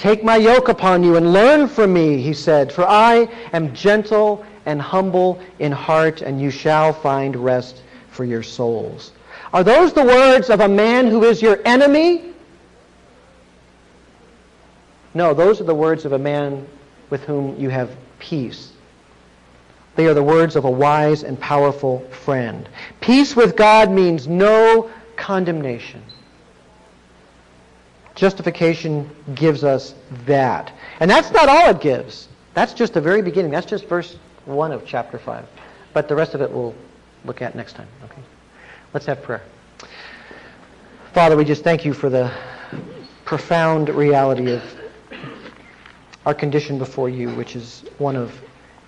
Take 0.00 0.24
my 0.24 0.38
yoke 0.38 0.68
upon 0.68 1.04
you 1.04 1.16
and 1.16 1.30
learn 1.30 1.68
from 1.68 1.92
me, 1.92 2.22
he 2.22 2.32
said, 2.32 2.72
for 2.72 2.88
I 2.88 3.28
am 3.52 3.74
gentle 3.74 4.42
and 4.64 4.80
humble 4.80 5.38
in 5.58 5.70
heart, 5.70 6.22
and 6.22 6.40
you 6.40 6.50
shall 6.50 6.94
find 6.94 7.36
rest 7.36 7.82
for 8.10 8.24
your 8.24 8.42
souls. 8.42 9.12
Are 9.52 9.62
those 9.62 9.92
the 9.92 10.02
words 10.02 10.48
of 10.48 10.60
a 10.60 10.68
man 10.68 11.06
who 11.08 11.24
is 11.24 11.42
your 11.42 11.60
enemy? 11.66 12.32
No, 15.12 15.34
those 15.34 15.60
are 15.60 15.64
the 15.64 15.74
words 15.74 16.06
of 16.06 16.12
a 16.12 16.18
man 16.18 16.66
with 17.10 17.22
whom 17.24 17.60
you 17.60 17.68
have 17.68 17.94
peace. 18.18 18.72
They 19.96 20.06
are 20.06 20.14
the 20.14 20.22
words 20.22 20.56
of 20.56 20.64
a 20.64 20.70
wise 20.70 21.24
and 21.24 21.38
powerful 21.38 22.00
friend. 22.08 22.66
Peace 23.02 23.36
with 23.36 23.54
God 23.54 23.90
means 23.90 24.26
no 24.26 24.90
condemnation. 25.16 26.02
Justification 28.20 29.10
gives 29.34 29.64
us 29.64 29.94
that. 30.26 30.74
And 31.00 31.10
that's 31.10 31.30
not 31.30 31.48
all 31.48 31.70
it 31.70 31.80
gives. 31.80 32.28
That's 32.52 32.74
just 32.74 32.92
the 32.92 33.00
very 33.00 33.22
beginning. 33.22 33.50
That's 33.50 33.64
just 33.64 33.86
verse 33.86 34.18
1 34.44 34.72
of 34.72 34.84
chapter 34.84 35.18
5. 35.18 35.46
But 35.94 36.06
the 36.06 36.14
rest 36.14 36.34
of 36.34 36.42
it 36.42 36.52
we'll 36.52 36.74
look 37.24 37.40
at 37.40 37.54
next 37.54 37.76
time. 37.76 37.88
Okay? 38.04 38.20
Let's 38.92 39.06
have 39.06 39.22
prayer. 39.22 39.40
Father, 41.14 41.34
we 41.34 41.46
just 41.46 41.64
thank 41.64 41.86
you 41.86 41.94
for 41.94 42.10
the 42.10 42.30
profound 43.24 43.88
reality 43.88 44.52
of 44.52 44.62
our 46.26 46.34
condition 46.34 46.76
before 46.76 47.08
you, 47.08 47.30
which 47.30 47.56
is 47.56 47.84
one 47.96 48.16
of 48.16 48.38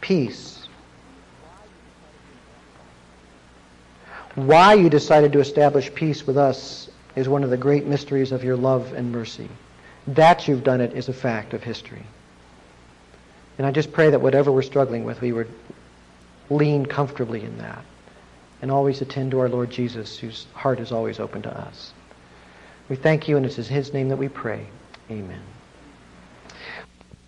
peace. 0.02 0.66
Why 4.34 4.74
you 4.74 4.90
decided 4.90 5.32
to 5.32 5.40
establish 5.40 5.90
peace 5.94 6.26
with 6.26 6.36
us 6.36 6.90
is 7.16 7.28
one 7.28 7.44
of 7.44 7.50
the 7.50 7.56
great 7.56 7.86
mysteries 7.86 8.32
of 8.32 8.44
your 8.44 8.56
love 8.56 8.92
and 8.92 9.12
mercy. 9.12 9.48
That 10.06 10.48
you've 10.48 10.64
done 10.64 10.80
it 10.80 10.94
is 10.94 11.08
a 11.08 11.12
fact 11.12 11.54
of 11.54 11.62
history. 11.62 12.02
And 13.58 13.66
I 13.66 13.70
just 13.70 13.92
pray 13.92 14.10
that 14.10 14.20
whatever 14.20 14.50
we're 14.50 14.62
struggling 14.62 15.04
with, 15.04 15.20
we 15.20 15.32
would 15.32 15.48
lean 16.50 16.86
comfortably 16.86 17.42
in 17.42 17.58
that 17.58 17.84
and 18.60 18.70
always 18.70 19.00
attend 19.02 19.32
to 19.32 19.40
our 19.40 19.48
Lord 19.48 19.70
Jesus, 19.70 20.18
whose 20.18 20.46
heart 20.54 20.80
is 20.80 20.92
always 20.92 21.20
open 21.20 21.42
to 21.42 21.56
us. 21.56 21.92
We 22.88 22.96
thank 22.96 23.28
you, 23.28 23.36
and 23.36 23.44
it's 23.44 23.58
in 23.58 23.64
his 23.64 23.92
name 23.92 24.08
that 24.08 24.16
we 24.16 24.28
pray. 24.28 24.66
Amen. 25.10 25.40